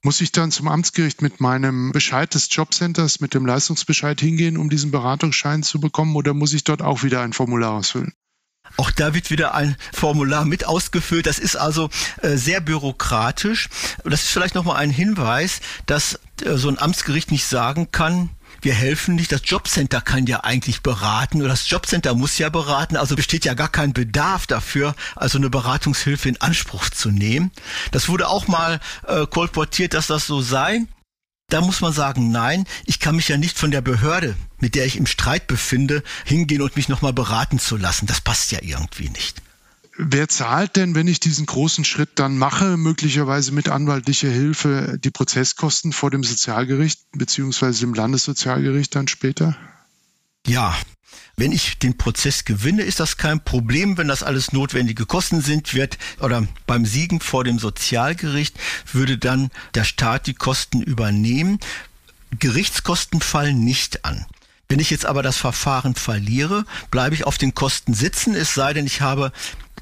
Muss 0.01 0.19
ich 0.19 0.33
dann 0.33 0.51
zum 0.51 0.67
Amtsgericht 0.67 1.21
mit 1.21 1.39
meinem 1.39 1.93
Bescheid 1.93 2.33
des 2.35 2.49
Jobcenters, 2.51 3.21
mit 3.21 3.33
dem 3.35 3.45
Leistungsbescheid 3.45 4.19
hingehen, 4.19 4.57
um 4.57 4.69
diesen 4.69 4.91
Beratungsschein 4.91 5.63
zu 5.63 5.79
bekommen, 5.79 6.17
oder 6.17 6.33
muss 6.33 6.51
ich 6.51 6.65
dort 6.65 6.81
auch 6.81 7.03
wieder 7.03 7.21
ein 7.21 7.31
Formular 7.31 7.71
ausfüllen? 7.71 8.11
Auch 8.77 8.91
da 8.91 9.13
wird 9.13 9.29
wieder 9.29 9.55
ein 9.55 9.77
Formular 9.93 10.45
mit 10.45 10.65
ausgefüllt. 10.65 11.25
Das 11.25 11.39
ist 11.39 11.55
also 11.55 11.89
äh, 12.21 12.35
sehr 12.35 12.59
bürokratisch. 12.59 13.69
Das 14.03 14.23
ist 14.23 14.29
vielleicht 14.29 14.55
nochmal 14.55 14.77
ein 14.77 14.89
Hinweis, 14.89 15.61
dass 15.85 16.19
äh, 16.43 16.55
so 16.55 16.69
ein 16.69 16.79
Amtsgericht 16.79 17.31
nicht 17.31 17.45
sagen 17.45 17.91
kann, 17.91 18.29
wir 18.61 18.73
helfen 18.73 19.15
nicht. 19.15 19.31
Das 19.31 19.41
Jobcenter 19.45 20.01
kann 20.01 20.25
ja 20.25 20.43
eigentlich 20.43 20.81
beraten 20.81 21.41
oder 21.41 21.49
das 21.49 21.69
Jobcenter 21.69 22.15
muss 22.15 22.37
ja 22.37 22.49
beraten. 22.49 22.97
Also 22.97 23.15
besteht 23.15 23.45
ja 23.45 23.53
gar 23.53 23.69
kein 23.69 23.93
Bedarf 23.93 24.47
dafür, 24.47 24.95
also 25.15 25.37
eine 25.37 25.49
Beratungshilfe 25.49 26.29
in 26.29 26.41
Anspruch 26.41 26.89
zu 26.89 27.11
nehmen. 27.11 27.51
Das 27.91 28.09
wurde 28.09 28.27
auch 28.27 28.47
mal 28.47 28.79
äh, 29.07 29.25
kolportiert, 29.27 29.93
dass 29.93 30.07
das 30.07 30.25
so 30.25 30.41
sei. 30.41 30.81
Da 31.49 31.61
muss 31.61 31.81
man 31.81 31.93
sagen, 31.93 32.31
nein, 32.31 32.65
ich 32.85 32.99
kann 32.99 33.15
mich 33.15 33.27
ja 33.27 33.37
nicht 33.37 33.57
von 33.57 33.71
der 33.71 33.81
Behörde, 33.81 34.35
mit 34.59 34.73
der 34.75 34.85
ich 34.85 34.97
im 34.97 35.05
Streit 35.05 35.47
befinde, 35.47 36.03
hingehen 36.25 36.61
und 36.61 36.75
mich 36.75 36.89
nochmal 36.89 37.13
beraten 37.13 37.59
zu 37.59 37.77
lassen. 37.77 38.07
Das 38.07 38.21
passt 38.21 38.51
ja 38.51 38.59
irgendwie 38.61 39.09
nicht. 39.09 39.41
Wer 39.97 40.27
zahlt 40.27 40.75
denn, 40.75 40.93
wenn 40.93 41.07
ich 41.07 41.21
diesen 41.21 41.45
großen 41.45 41.85
Schritt 41.85 42.09
dann 42.15 42.37
mache, 42.37 42.75
möglicherweise 42.75 43.53
mit 43.53 43.69
anwaltlicher 43.69 44.29
Hilfe, 44.29 44.99
die 45.01 45.11
Prozesskosten 45.11 45.93
vor 45.93 46.11
dem 46.11 46.23
Sozialgericht 46.23 46.99
beziehungsweise 47.13 47.79
dem 47.81 47.93
Landessozialgericht 47.93 48.93
dann 48.93 49.07
später? 49.07 49.55
Ja, 50.45 50.75
wenn 51.37 51.51
ich 51.51 51.79
den 51.79 51.97
Prozess 51.97 52.45
gewinne, 52.45 52.83
ist 52.83 52.99
das 52.99 53.17
kein 53.17 53.43
Problem. 53.43 53.97
Wenn 53.97 54.07
das 54.07 54.23
alles 54.23 54.53
notwendige 54.53 55.05
Kosten 55.05 55.41
sind, 55.41 55.73
wird 55.73 55.97
oder 56.19 56.47
beim 56.65 56.85
Siegen 56.85 57.19
vor 57.19 57.43
dem 57.43 57.59
Sozialgericht 57.59 58.55
würde 58.91 59.17
dann 59.17 59.49
der 59.73 59.83
Staat 59.83 60.27
die 60.27 60.33
Kosten 60.33 60.81
übernehmen. 60.81 61.59
Gerichtskosten 62.39 63.21
fallen 63.21 63.59
nicht 63.59 64.05
an. 64.05 64.25
Wenn 64.69 64.79
ich 64.79 64.89
jetzt 64.89 65.05
aber 65.05 65.23
das 65.23 65.37
Verfahren 65.37 65.95
verliere, 65.95 66.65
bleibe 66.89 67.15
ich 67.15 67.25
auf 67.25 67.37
den 67.37 67.53
Kosten 67.53 67.93
sitzen, 67.93 68.33
es 68.33 68.53
sei 68.53 68.73
denn, 68.73 68.87
ich 68.87 69.01
habe 69.01 69.31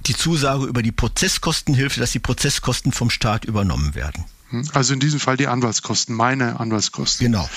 die 0.07 0.15
Zusage 0.15 0.65
über 0.65 0.81
die 0.81 0.91
Prozesskostenhilfe, 0.91 1.99
dass 1.99 2.11
die 2.11 2.19
Prozesskosten 2.19 2.91
vom 2.91 3.09
Staat 3.09 3.45
übernommen 3.45 3.95
werden. 3.95 4.25
Hm? 4.53 4.69
Also 4.73 4.93
in 4.93 4.99
diesem 4.99 5.19
Fall 5.19 5.35
die 5.35 5.47
Anwaltskosten, 5.47 6.15
meine 6.15 6.59
Anwaltskosten. 6.59 7.25
Genau. 7.25 7.49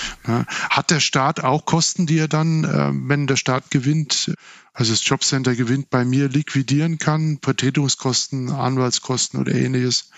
Hat 0.71 0.91
der 0.91 1.01
Staat 1.01 1.45
auch 1.45 1.67
Kosten, 1.67 2.07
die 2.07 2.19
er 2.19 2.29
dann, 2.29 2.65
äh, 2.65 2.91
wenn 3.09 3.27
der 3.27 3.37
Staat 3.37 3.71
gewinnt, 3.71 4.33
also 4.73 4.93
das 4.93 5.07
Jobcenter 5.07 5.55
gewinnt, 5.55 5.91
bei 5.91 6.07
mir 6.07 6.29
liquidieren 6.29 6.99
kann? 6.99 7.39
Vertretungskosten, 7.43 8.51
Anwaltskosten 8.51 9.39
oder 9.39 9.55
ähnliches? 9.55 10.09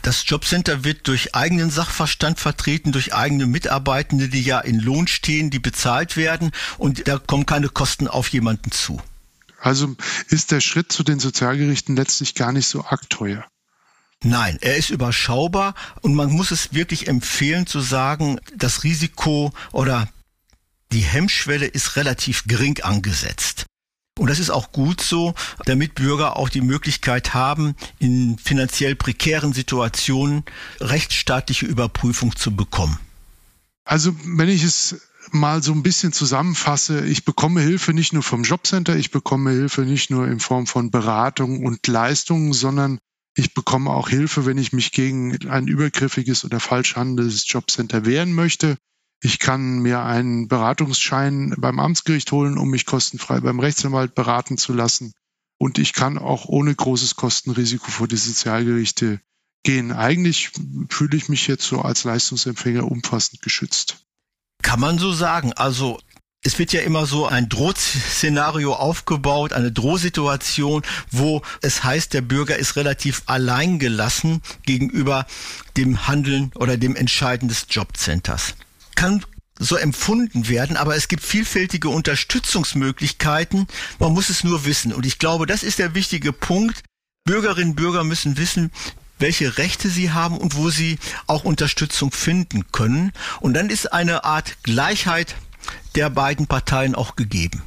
Das 0.00 0.24
Jobcenter 0.26 0.84
wird 0.84 1.06
durch 1.06 1.34
eigenen 1.34 1.70
Sachverstand 1.70 2.40
vertreten, 2.40 2.92
durch 2.92 3.14
eigene 3.14 3.46
Mitarbeitende, 3.46 4.28
die 4.30 4.42
ja 4.42 4.58
in 4.58 4.80
Lohn 4.80 5.08
stehen, 5.08 5.50
die 5.50 5.58
bezahlt 5.58 6.16
werden 6.16 6.50
und 6.78 7.06
da 7.06 7.18
kommen 7.18 7.44
keine 7.44 7.68
Kosten 7.68 8.08
auf 8.08 8.28
jemanden 8.28 8.72
zu. 8.72 9.00
Also 9.60 9.94
ist 10.28 10.50
der 10.50 10.60
Schritt 10.60 10.92
zu 10.92 11.04
den 11.04 11.20
Sozialgerichten 11.20 11.94
letztlich 11.94 12.34
gar 12.34 12.52
nicht 12.52 12.66
so 12.66 12.84
arg 12.84 13.08
teuer. 13.10 13.44
Nein, 14.22 14.58
er 14.60 14.76
ist 14.76 14.90
überschaubar 14.90 15.74
und 16.00 16.14
man 16.14 16.30
muss 16.30 16.52
es 16.52 16.72
wirklich 16.72 17.08
empfehlen 17.08 17.66
zu 17.66 17.80
sagen, 17.80 18.38
das 18.56 18.84
Risiko 18.84 19.52
oder 19.72 20.08
die 20.92 21.00
Hemmschwelle 21.00 21.66
ist 21.66 21.96
relativ 21.96 22.44
gering 22.44 22.80
angesetzt. 22.82 23.66
Und 24.18 24.28
das 24.28 24.38
ist 24.38 24.50
auch 24.50 24.72
gut 24.72 25.00
so, 25.00 25.34
damit 25.64 25.94
Bürger 25.94 26.36
auch 26.36 26.50
die 26.50 26.60
Möglichkeit 26.60 27.34
haben, 27.34 27.74
in 27.98 28.38
finanziell 28.38 28.94
prekären 28.94 29.52
Situationen 29.54 30.44
rechtsstaatliche 30.80 31.66
Überprüfung 31.66 32.36
zu 32.36 32.54
bekommen. 32.54 32.98
Also 33.84 34.14
wenn 34.24 34.50
ich 34.50 34.62
es 34.62 35.00
mal 35.30 35.62
so 35.62 35.72
ein 35.72 35.82
bisschen 35.82 36.12
zusammenfasse, 36.12 37.04
ich 37.06 37.24
bekomme 37.24 37.62
Hilfe 37.62 37.94
nicht 37.94 38.12
nur 38.12 38.22
vom 38.22 38.42
Jobcenter, 38.42 38.96
ich 38.96 39.10
bekomme 39.10 39.50
Hilfe 39.50 39.82
nicht 39.82 40.10
nur 40.10 40.28
in 40.28 40.40
Form 40.40 40.66
von 40.66 40.90
Beratung 40.90 41.64
und 41.64 41.86
Leistungen, 41.86 42.52
sondern 42.52 42.98
ich 43.34 43.54
bekomme 43.54 43.90
auch 43.90 44.08
Hilfe, 44.08 44.44
wenn 44.46 44.58
ich 44.58 44.72
mich 44.72 44.92
gegen 44.92 45.48
ein 45.48 45.66
übergriffiges 45.66 46.44
oder 46.44 46.60
falsch 46.60 46.96
handelndes 46.96 47.48
Jobcenter 47.48 48.04
wehren 48.04 48.32
möchte. 48.34 48.76
Ich 49.22 49.38
kann 49.38 49.78
mir 49.78 50.02
einen 50.02 50.48
Beratungsschein 50.48 51.54
beim 51.56 51.78
Amtsgericht 51.78 52.30
holen, 52.32 52.58
um 52.58 52.68
mich 52.70 52.86
kostenfrei 52.86 53.40
beim 53.40 53.60
Rechtsanwalt 53.60 54.14
beraten 54.14 54.58
zu 54.58 54.72
lassen. 54.72 55.12
Und 55.58 55.78
ich 55.78 55.92
kann 55.92 56.18
auch 56.18 56.46
ohne 56.46 56.74
großes 56.74 57.14
Kostenrisiko 57.14 57.90
vor 57.90 58.08
die 58.08 58.16
Sozialgerichte 58.16 59.20
gehen. 59.62 59.92
Eigentlich 59.92 60.50
fühle 60.88 61.16
ich 61.16 61.28
mich 61.28 61.46
jetzt 61.46 61.64
so 61.64 61.82
als 61.82 62.04
Leistungsempfänger 62.04 62.90
umfassend 62.90 63.42
geschützt. 63.42 64.04
Kann 64.62 64.80
man 64.80 64.98
so 64.98 65.12
sagen. 65.12 65.52
Also 65.52 66.00
es 66.44 66.58
wird 66.58 66.72
ja 66.72 66.80
immer 66.80 67.06
so 67.06 67.26
ein 67.26 67.48
Drohszenario 67.48 68.74
aufgebaut, 68.74 69.52
eine 69.52 69.70
Drohsituation, 69.70 70.82
wo 71.10 71.42
es 71.60 71.84
heißt, 71.84 72.12
der 72.12 72.20
Bürger 72.20 72.56
ist 72.56 72.74
relativ 72.74 73.22
alleingelassen 73.26 74.42
gegenüber 74.66 75.26
dem 75.76 76.08
Handeln 76.08 76.50
oder 76.56 76.76
dem 76.76 76.96
Entscheiden 76.96 77.48
des 77.48 77.66
Jobcenters. 77.70 78.54
Kann 78.96 79.24
so 79.58 79.76
empfunden 79.76 80.48
werden, 80.48 80.76
aber 80.76 80.96
es 80.96 81.06
gibt 81.06 81.22
vielfältige 81.22 81.88
Unterstützungsmöglichkeiten. 81.88 83.68
Man 84.00 84.12
muss 84.12 84.28
es 84.28 84.42
nur 84.42 84.64
wissen. 84.64 84.92
Und 84.92 85.06
ich 85.06 85.20
glaube, 85.20 85.46
das 85.46 85.62
ist 85.62 85.78
der 85.78 85.94
wichtige 85.94 86.32
Punkt. 86.32 86.82
Bürgerinnen 87.24 87.70
und 87.70 87.76
Bürger 87.76 88.02
müssen 88.02 88.36
wissen, 88.36 88.72
welche 89.20 89.58
Rechte 89.58 89.88
sie 89.88 90.10
haben 90.10 90.36
und 90.38 90.56
wo 90.56 90.70
sie 90.70 90.98
auch 91.28 91.44
Unterstützung 91.44 92.10
finden 92.10 92.72
können. 92.72 93.12
Und 93.38 93.54
dann 93.54 93.70
ist 93.70 93.92
eine 93.92 94.24
Art 94.24 94.56
Gleichheit 94.64 95.36
der 95.94 96.10
beiden 96.10 96.46
Parteien 96.46 96.94
auch 96.94 97.16
gegeben. 97.16 97.62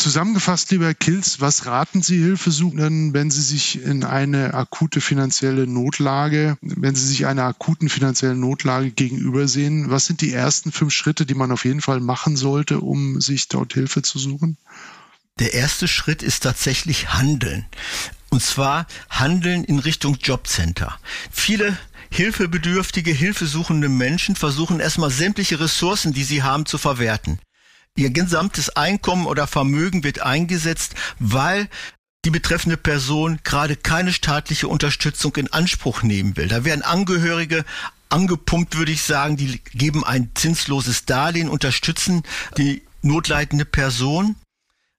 Zusammengefasst, 0.00 0.70
lieber 0.70 0.94
Kills, 0.94 1.40
was 1.40 1.66
raten 1.66 2.00
Sie 2.00 2.16
Hilfesuchenden, 2.16 3.12
wenn 3.12 3.30
sie 3.30 3.42
sich 3.42 3.82
in 3.82 4.02
eine 4.02 4.54
akute 4.54 5.02
finanzielle 5.02 5.66
Notlage, 5.66 6.56
wenn 6.62 6.94
sie 6.94 7.06
sich 7.06 7.26
einer 7.26 7.44
akuten 7.44 7.90
finanziellen 7.90 8.40
Notlage 8.40 8.92
gegenübersehen? 8.92 9.90
Was 9.90 10.06
sind 10.06 10.22
die 10.22 10.32
ersten 10.32 10.72
fünf 10.72 10.94
Schritte, 10.94 11.26
die 11.26 11.34
man 11.34 11.52
auf 11.52 11.66
jeden 11.66 11.82
Fall 11.82 12.00
machen 12.00 12.38
sollte, 12.38 12.80
um 12.80 13.20
sich 13.20 13.48
dort 13.48 13.74
Hilfe 13.74 14.00
zu 14.00 14.18
suchen? 14.18 14.56
Der 15.38 15.52
erste 15.52 15.86
Schritt 15.86 16.22
ist 16.22 16.44
tatsächlich 16.44 17.12
Handeln. 17.12 17.66
Und 18.30 18.42
zwar 18.42 18.86
Handeln 19.10 19.64
in 19.64 19.80
Richtung 19.80 20.14
Jobcenter. 20.14 20.98
Viele 21.30 21.76
hilfebedürftige, 22.10 23.12
hilfesuchende 23.12 23.88
Menschen 23.88 24.36
versuchen 24.36 24.80
erstmal 24.80 25.10
sämtliche 25.10 25.60
Ressourcen, 25.60 26.12
die 26.12 26.24
sie 26.24 26.42
haben, 26.42 26.66
zu 26.66 26.78
verwerten. 26.78 27.38
Ihr 27.96 28.10
gesamtes 28.10 28.70
Einkommen 28.70 29.26
oder 29.26 29.46
Vermögen 29.46 30.04
wird 30.04 30.20
eingesetzt, 30.20 30.94
weil 31.18 31.68
die 32.24 32.30
betreffende 32.30 32.76
Person 32.76 33.38
gerade 33.44 33.76
keine 33.76 34.12
staatliche 34.12 34.68
Unterstützung 34.68 35.34
in 35.36 35.52
Anspruch 35.52 36.02
nehmen 36.02 36.36
will. 36.36 36.48
Da 36.48 36.64
werden 36.64 36.82
Angehörige 36.82 37.64
angepumpt, 38.10 38.76
würde 38.76 38.92
ich 38.92 39.02
sagen, 39.02 39.36
die 39.36 39.60
geben 39.72 40.04
ein 40.04 40.30
zinsloses 40.34 41.06
Darlehen, 41.06 41.48
unterstützen 41.48 42.22
die 42.58 42.82
notleidende 43.02 43.64
Person. 43.64 44.36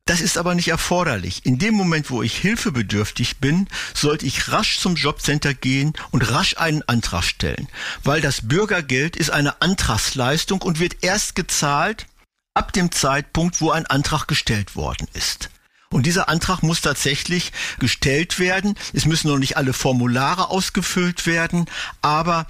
Das 0.05 0.19
ist 0.19 0.37
aber 0.37 0.55
nicht 0.55 0.67
erforderlich. 0.67 1.45
In 1.45 1.59
dem 1.59 1.75
Moment, 1.75 2.09
wo 2.09 2.23
ich 2.23 2.35
hilfebedürftig 2.37 3.37
bin, 3.37 3.67
sollte 3.93 4.25
ich 4.25 4.51
rasch 4.51 4.79
zum 4.79 4.95
Jobcenter 4.95 5.53
gehen 5.53 5.93
und 6.09 6.29
rasch 6.31 6.57
einen 6.57 6.81
Antrag 6.83 7.23
stellen. 7.23 7.67
Weil 8.03 8.19
das 8.19 8.47
Bürgergeld 8.47 9.15
ist 9.15 9.29
eine 9.29 9.61
Antragsleistung 9.61 10.61
und 10.61 10.79
wird 10.79 11.03
erst 11.03 11.35
gezahlt 11.35 12.07
ab 12.53 12.73
dem 12.73 12.91
Zeitpunkt, 12.91 13.61
wo 13.61 13.71
ein 13.71 13.85
Antrag 13.85 14.27
gestellt 14.27 14.75
worden 14.75 15.07
ist. 15.13 15.49
Und 15.91 16.05
dieser 16.05 16.29
Antrag 16.29 16.63
muss 16.63 16.81
tatsächlich 16.81 17.51
gestellt 17.79 18.39
werden. 18.39 18.75
Es 18.93 19.05
müssen 19.05 19.27
noch 19.27 19.37
nicht 19.37 19.57
alle 19.57 19.73
Formulare 19.73 20.49
ausgefüllt 20.49 21.25
werden, 21.25 21.65
aber 22.01 22.47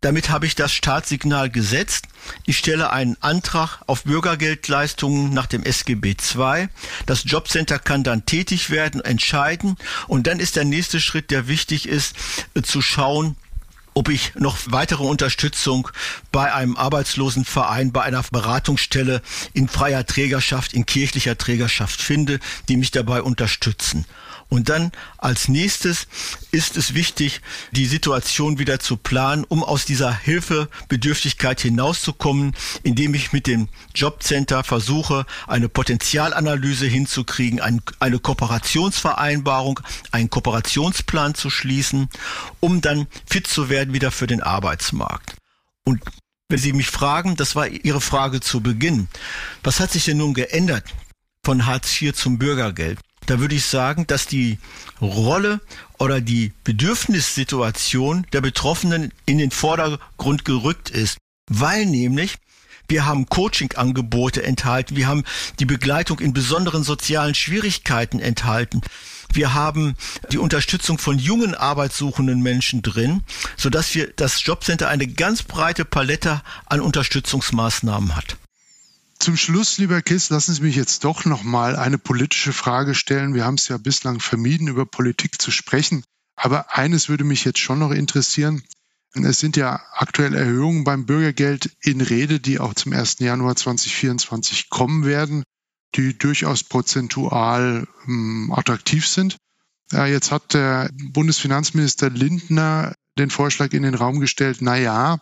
damit 0.00 0.30
habe 0.30 0.46
ich 0.46 0.54
das 0.54 0.72
Startsignal 0.72 1.50
gesetzt. 1.50 2.06
Ich 2.46 2.58
stelle 2.58 2.90
einen 2.90 3.16
Antrag 3.20 3.80
auf 3.86 4.04
Bürgergeldleistungen 4.04 5.32
nach 5.34 5.46
dem 5.46 5.62
SGB 5.62 6.16
II. 6.34 6.68
Das 7.06 7.24
Jobcenter 7.24 7.78
kann 7.78 8.02
dann 8.02 8.24
tätig 8.24 8.70
werden, 8.70 9.00
entscheiden. 9.00 9.76
Und 10.06 10.26
dann 10.26 10.40
ist 10.40 10.56
der 10.56 10.64
nächste 10.64 11.00
Schritt, 11.00 11.30
der 11.30 11.48
wichtig 11.48 11.86
ist, 11.88 12.14
äh, 12.54 12.62
zu 12.62 12.80
schauen, 12.80 13.36
ob 13.92 14.08
ich 14.08 14.34
noch 14.36 14.56
weitere 14.66 15.02
Unterstützung 15.02 15.88
bei 16.32 16.54
einem 16.54 16.76
Arbeitslosenverein, 16.76 17.92
bei 17.92 18.02
einer 18.02 18.22
Beratungsstelle 18.30 19.20
in 19.52 19.68
freier 19.68 20.06
Trägerschaft, 20.06 20.72
in 20.72 20.86
kirchlicher 20.86 21.36
Trägerschaft 21.36 22.00
finde, 22.00 22.38
die 22.68 22.76
mich 22.76 22.92
dabei 22.92 23.20
unterstützen. 23.20 24.06
Und 24.50 24.68
dann 24.68 24.90
als 25.16 25.46
nächstes 25.48 26.08
ist 26.50 26.76
es 26.76 26.92
wichtig, 26.94 27.40
die 27.70 27.86
Situation 27.86 28.58
wieder 28.58 28.80
zu 28.80 28.96
planen, 28.96 29.44
um 29.48 29.62
aus 29.62 29.84
dieser 29.84 30.12
Hilfebedürftigkeit 30.12 31.60
hinauszukommen, 31.60 32.56
indem 32.82 33.14
ich 33.14 33.32
mit 33.32 33.46
dem 33.46 33.68
Jobcenter 33.94 34.64
versuche, 34.64 35.24
eine 35.46 35.68
Potenzialanalyse 35.68 36.86
hinzukriegen, 36.86 37.60
ein, 37.60 37.80
eine 38.00 38.18
Kooperationsvereinbarung, 38.18 39.78
einen 40.10 40.30
Kooperationsplan 40.30 41.36
zu 41.36 41.48
schließen, 41.48 42.08
um 42.58 42.80
dann 42.80 43.06
fit 43.26 43.46
zu 43.46 43.68
werden 43.68 43.94
wieder 43.94 44.10
für 44.10 44.26
den 44.26 44.42
Arbeitsmarkt. 44.42 45.36
Und 45.84 46.02
wenn 46.48 46.58
Sie 46.58 46.72
mich 46.72 46.88
fragen, 46.88 47.36
das 47.36 47.54
war 47.54 47.68
Ihre 47.68 48.00
Frage 48.00 48.40
zu 48.40 48.60
Beginn, 48.60 49.06
was 49.62 49.78
hat 49.78 49.92
sich 49.92 50.06
denn 50.06 50.16
nun 50.16 50.34
geändert 50.34 50.84
von 51.44 51.66
Hartz 51.66 52.02
IV 52.02 52.14
zum 52.14 52.38
Bürgergeld? 52.38 52.98
Da 53.26 53.38
würde 53.38 53.54
ich 53.54 53.64
sagen, 53.64 54.06
dass 54.06 54.26
die 54.26 54.58
Rolle 55.00 55.60
oder 55.98 56.20
die 56.20 56.52
Bedürfnissituation 56.64 58.26
der 58.32 58.40
Betroffenen 58.40 59.12
in 59.26 59.38
den 59.38 59.50
Vordergrund 59.50 60.44
gerückt 60.44 60.90
ist, 60.90 61.18
weil 61.48 61.86
nämlich 61.86 62.38
wir 62.90 63.06
haben 63.06 63.26
Coaching-Angebote 63.26 64.42
enthalten, 64.42 64.96
wir 64.96 65.06
haben 65.06 65.22
die 65.60 65.64
Begleitung 65.64 66.18
in 66.18 66.32
besonderen 66.32 66.82
sozialen 66.82 67.36
Schwierigkeiten 67.36 68.18
enthalten. 68.18 68.80
Wir 69.32 69.54
haben 69.54 69.94
die 70.32 70.38
Unterstützung 70.38 70.98
von 70.98 71.16
jungen 71.16 71.54
arbeitssuchenden 71.54 72.42
Menschen 72.42 72.82
drin, 72.82 73.22
so 73.56 73.70
dass 73.70 73.94
wir 73.94 74.12
das 74.16 74.44
Jobcenter 74.44 74.88
eine 74.88 75.06
ganz 75.06 75.44
breite 75.44 75.84
Palette 75.84 76.42
an 76.66 76.80
Unterstützungsmaßnahmen 76.80 78.16
hat. 78.16 78.36
Zum 79.20 79.36
Schluss, 79.36 79.76
lieber 79.76 80.00
Kiss, 80.00 80.30
lassen 80.30 80.54
Sie 80.54 80.62
mich 80.62 80.76
jetzt 80.76 81.04
doch 81.04 81.26
noch 81.26 81.42
mal 81.42 81.76
eine 81.76 81.98
politische 81.98 82.54
Frage 82.54 82.94
stellen. 82.94 83.34
Wir 83.34 83.44
haben 83.44 83.56
es 83.56 83.68
ja 83.68 83.76
bislang 83.76 84.18
vermieden, 84.18 84.66
über 84.66 84.86
Politik 84.86 85.42
zu 85.42 85.50
sprechen. 85.50 86.02
Aber 86.36 86.74
eines 86.74 87.10
würde 87.10 87.24
mich 87.24 87.44
jetzt 87.44 87.58
schon 87.58 87.78
noch 87.78 87.90
interessieren. 87.90 88.62
Es 89.12 89.38
sind 89.38 89.58
ja 89.58 89.82
aktuell 89.92 90.34
Erhöhungen 90.34 90.84
beim 90.84 91.04
Bürgergeld 91.04 91.70
in 91.82 92.00
Rede, 92.00 92.40
die 92.40 92.60
auch 92.60 92.72
zum 92.72 92.94
1. 92.94 93.18
Januar 93.18 93.56
2024 93.56 94.70
kommen 94.70 95.04
werden, 95.04 95.42
die 95.96 96.16
durchaus 96.16 96.64
prozentual 96.64 97.86
ähm, 98.08 98.50
attraktiv 98.56 99.06
sind. 99.06 99.36
Äh, 99.92 100.10
jetzt 100.10 100.30
hat 100.30 100.54
der 100.54 100.88
Bundesfinanzminister 100.94 102.08
Lindner 102.08 102.94
den 103.18 103.28
Vorschlag 103.28 103.74
in 103.74 103.82
den 103.82 103.94
Raum 103.94 104.18
gestellt, 104.18 104.58
na 104.60 104.78
ja, 104.78 105.18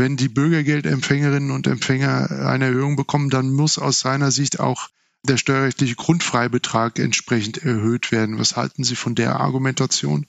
wenn 0.00 0.16
die 0.16 0.30
Bürgergeldempfängerinnen 0.30 1.50
und 1.50 1.66
Empfänger 1.66 2.30
eine 2.46 2.64
Erhöhung 2.64 2.96
bekommen, 2.96 3.28
dann 3.28 3.52
muss 3.52 3.78
aus 3.78 4.00
seiner 4.00 4.30
Sicht 4.30 4.58
auch 4.58 4.88
der 5.24 5.36
steuerrechtliche 5.36 5.94
Grundfreibetrag 5.94 6.98
entsprechend 6.98 7.62
erhöht 7.62 8.10
werden. 8.10 8.38
Was 8.38 8.56
halten 8.56 8.82
Sie 8.82 8.96
von 8.96 9.14
der 9.14 9.38
Argumentation? 9.38 10.26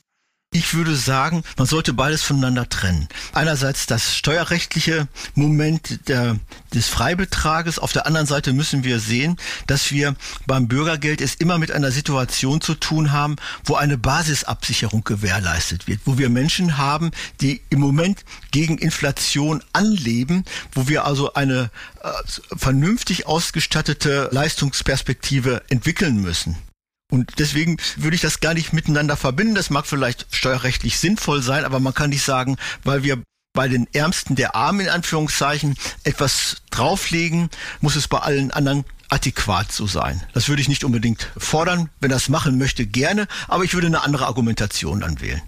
Ich 0.53 0.73
würde 0.73 0.97
sagen, 0.97 1.43
man 1.55 1.65
sollte 1.65 1.93
beides 1.93 2.23
voneinander 2.23 2.67
trennen. 2.67 3.07
Einerseits 3.31 3.85
das 3.85 4.17
steuerrechtliche 4.17 5.07
Moment 5.33 6.09
der, 6.09 6.39
des 6.73 6.89
Freibetrages, 6.89 7.79
auf 7.79 7.93
der 7.93 8.05
anderen 8.05 8.27
Seite 8.27 8.51
müssen 8.51 8.83
wir 8.83 8.99
sehen, 8.99 9.37
dass 9.67 9.91
wir 9.91 10.13
beim 10.47 10.67
Bürgergeld 10.67 11.21
es 11.21 11.35
immer 11.35 11.57
mit 11.57 11.71
einer 11.71 11.89
Situation 11.91 12.59
zu 12.59 12.75
tun 12.75 13.13
haben, 13.13 13.37
wo 13.63 13.75
eine 13.75 13.97
Basisabsicherung 13.97 15.05
gewährleistet 15.05 15.87
wird, 15.87 16.01
wo 16.03 16.17
wir 16.17 16.29
Menschen 16.29 16.77
haben, 16.77 17.11
die 17.39 17.61
im 17.69 17.79
Moment 17.79 18.25
gegen 18.51 18.77
Inflation 18.77 19.63
anleben, 19.71 20.43
wo 20.73 20.89
wir 20.89 21.05
also 21.05 21.33
eine 21.33 21.71
äh, 22.03 22.09
vernünftig 22.57 23.25
ausgestattete 23.25 24.27
Leistungsperspektive 24.33 25.61
entwickeln 25.69 26.17
müssen. 26.21 26.57
Und 27.11 27.39
deswegen 27.39 27.77
würde 27.97 28.15
ich 28.15 28.21
das 28.21 28.39
gar 28.39 28.53
nicht 28.53 28.71
miteinander 28.71 29.17
verbinden. 29.17 29.53
Das 29.53 29.69
mag 29.69 29.85
vielleicht 29.85 30.25
steuerrechtlich 30.31 30.97
sinnvoll 30.97 31.43
sein, 31.43 31.65
aber 31.65 31.81
man 31.81 31.93
kann 31.93 32.09
nicht 32.09 32.23
sagen, 32.23 32.55
weil 32.85 33.03
wir 33.03 33.21
bei 33.53 33.67
den 33.67 33.85
Ärmsten 33.93 34.37
der 34.37 34.55
Armen 34.55 34.79
in 34.79 34.89
Anführungszeichen 34.89 35.75
etwas 36.05 36.61
drauflegen, 36.71 37.49
muss 37.81 37.97
es 37.97 38.07
bei 38.07 38.19
allen 38.19 38.51
anderen 38.51 38.85
adäquat 39.09 39.73
so 39.73 39.87
sein. 39.87 40.23
Das 40.33 40.47
würde 40.47 40.61
ich 40.61 40.69
nicht 40.69 40.85
unbedingt 40.85 41.29
fordern. 41.35 41.89
Wenn 41.99 42.11
das 42.11 42.29
machen 42.29 42.57
möchte, 42.57 42.85
gerne, 42.87 43.27
aber 43.49 43.65
ich 43.65 43.73
würde 43.73 43.87
eine 43.87 44.03
andere 44.03 44.27
Argumentation 44.27 45.01
dann 45.01 45.19
wählen. 45.19 45.41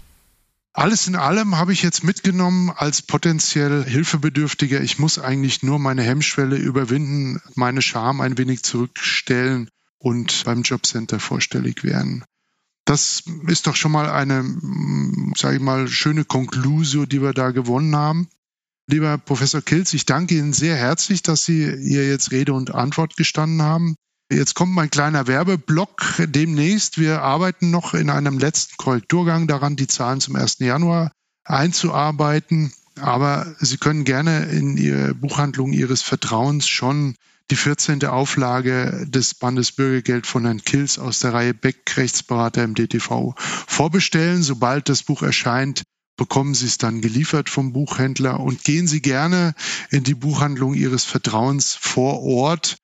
Alles 0.74 1.06
in 1.06 1.16
allem 1.16 1.56
habe 1.56 1.72
ich 1.72 1.82
jetzt 1.82 2.04
mitgenommen 2.04 2.70
als 2.76 3.00
potenziell 3.00 3.84
Hilfebedürftiger, 3.84 4.82
ich 4.82 4.98
muss 4.98 5.18
eigentlich 5.18 5.62
nur 5.62 5.78
meine 5.78 6.02
Hemmschwelle 6.02 6.56
überwinden, 6.56 7.40
meine 7.54 7.80
Scham 7.80 8.20
ein 8.20 8.36
wenig 8.36 8.64
zurückstellen 8.64 9.70
und 10.04 10.44
beim 10.44 10.60
Jobcenter 10.62 11.18
vorstellig 11.18 11.82
werden. 11.82 12.24
Das 12.84 13.22
ist 13.46 13.66
doch 13.66 13.74
schon 13.74 13.92
mal 13.92 14.10
eine, 14.10 14.44
sage 15.34 15.56
ich 15.56 15.62
mal, 15.62 15.88
schöne 15.88 16.26
Konklusio, 16.26 17.06
die 17.06 17.22
wir 17.22 17.32
da 17.32 17.52
gewonnen 17.52 17.96
haben. 17.96 18.28
Lieber 18.86 19.16
Professor 19.16 19.62
Kilz, 19.62 19.94
ich 19.94 20.04
danke 20.04 20.36
Ihnen 20.36 20.52
sehr 20.52 20.76
herzlich, 20.76 21.22
dass 21.22 21.46
Sie 21.46 21.64
hier 21.64 22.06
jetzt 22.06 22.32
Rede 22.32 22.52
und 22.52 22.74
Antwort 22.74 23.16
gestanden 23.16 23.62
haben. 23.62 23.94
Jetzt 24.30 24.54
kommt 24.54 24.72
mein 24.72 24.90
kleiner 24.90 25.26
Werbeblock 25.26 26.02
demnächst. 26.18 26.98
Wir 26.98 27.22
arbeiten 27.22 27.70
noch 27.70 27.94
in 27.94 28.10
einem 28.10 28.38
letzten 28.38 28.76
Korrekturgang 28.76 29.46
daran, 29.46 29.76
die 29.76 29.86
Zahlen 29.86 30.20
zum 30.20 30.36
1. 30.36 30.58
Januar 30.58 31.12
einzuarbeiten. 31.44 32.74
Aber 33.00 33.54
Sie 33.58 33.78
können 33.78 34.04
gerne 34.04 34.44
in 34.50 34.76
Ihre 34.76 35.14
Buchhandlung 35.14 35.72
Ihres 35.72 36.02
Vertrauens 36.02 36.68
schon 36.68 37.16
die 37.50 37.56
14. 37.56 38.04
Auflage 38.04 39.06
des 39.06 39.34
Bandes 39.34 39.72
Bürgergeld 39.72 40.26
von 40.26 40.44
Herrn 40.44 40.64
Kills 40.64 40.98
aus 40.98 41.20
der 41.20 41.34
Reihe 41.34 41.54
Beck 41.54 41.96
Rechtsberater 41.96 42.64
im 42.64 42.74
DTV 42.74 43.34
vorbestellen. 43.36 44.42
Sobald 44.42 44.88
das 44.88 45.02
Buch 45.02 45.22
erscheint, 45.22 45.82
bekommen 46.16 46.54
Sie 46.54 46.66
es 46.66 46.78
dann 46.78 47.00
geliefert 47.00 47.50
vom 47.50 47.72
Buchhändler 47.72 48.40
und 48.40 48.64
gehen 48.64 48.86
Sie 48.86 49.02
gerne 49.02 49.54
in 49.90 50.04
die 50.04 50.14
Buchhandlung 50.14 50.74
Ihres 50.74 51.04
Vertrauens 51.04 51.74
vor 51.74 52.22
Ort. 52.22 52.76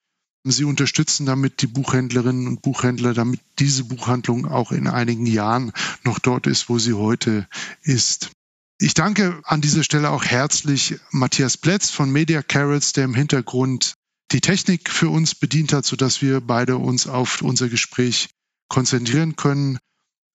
Sie 0.44 0.64
unterstützen 0.64 1.26
damit 1.26 1.62
die 1.62 1.66
Buchhändlerinnen 1.66 2.46
und 2.46 2.62
Buchhändler, 2.62 3.14
damit 3.14 3.40
diese 3.58 3.84
Buchhandlung 3.84 4.46
auch 4.46 4.72
in 4.72 4.86
einigen 4.86 5.26
Jahren 5.26 5.72
noch 6.02 6.18
dort 6.18 6.46
ist, 6.46 6.68
wo 6.68 6.78
sie 6.78 6.94
heute 6.94 7.46
ist. 7.82 8.30
Ich 8.78 8.94
danke 8.94 9.42
an 9.44 9.60
dieser 9.60 9.84
Stelle 9.84 10.08
auch 10.08 10.24
herzlich 10.24 10.98
Matthias 11.10 11.58
Plätz 11.58 11.90
von 11.90 12.10
Media 12.10 12.42
Carrots, 12.42 12.94
der 12.94 13.04
im 13.04 13.14
Hintergrund 13.14 13.94
die 14.32 14.40
Technik 14.40 14.90
für 14.90 15.08
uns 15.08 15.34
bedient 15.34 15.72
hat, 15.72 15.84
sodass 15.84 16.22
wir 16.22 16.40
beide 16.40 16.76
uns 16.76 17.06
auf 17.06 17.42
unser 17.42 17.68
Gespräch 17.68 18.28
konzentrieren 18.68 19.36
können. 19.36 19.78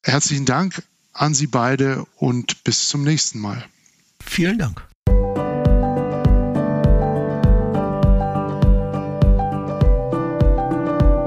Herzlichen 0.04 0.46
Dank 0.46 0.84
an 1.14 1.34
Sie 1.34 1.48
beide 1.48 2.06
und 2.18 2.64
bis 2.64 2.90
zum 2.90 3.04
nächsten 3.04 3.40
Mal. 3.40 3.66
Vielen 4.24 4.60
Dank. 4.60 4.86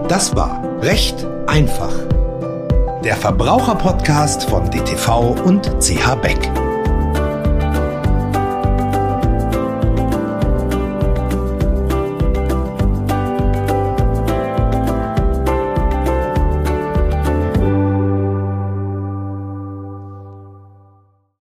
Das 0.08 0.34
war 0.34 0.82
Recht 0.82 1.24
einfach. 1.46 1.92
Der 3.04 3.16
Verbraucherpodcast 3.16 4.44
von 4.44 4.70
DTV 4.70 5.32
und 5.44 5.66
CH 5.80 6.14
Beck. 6.16 6.67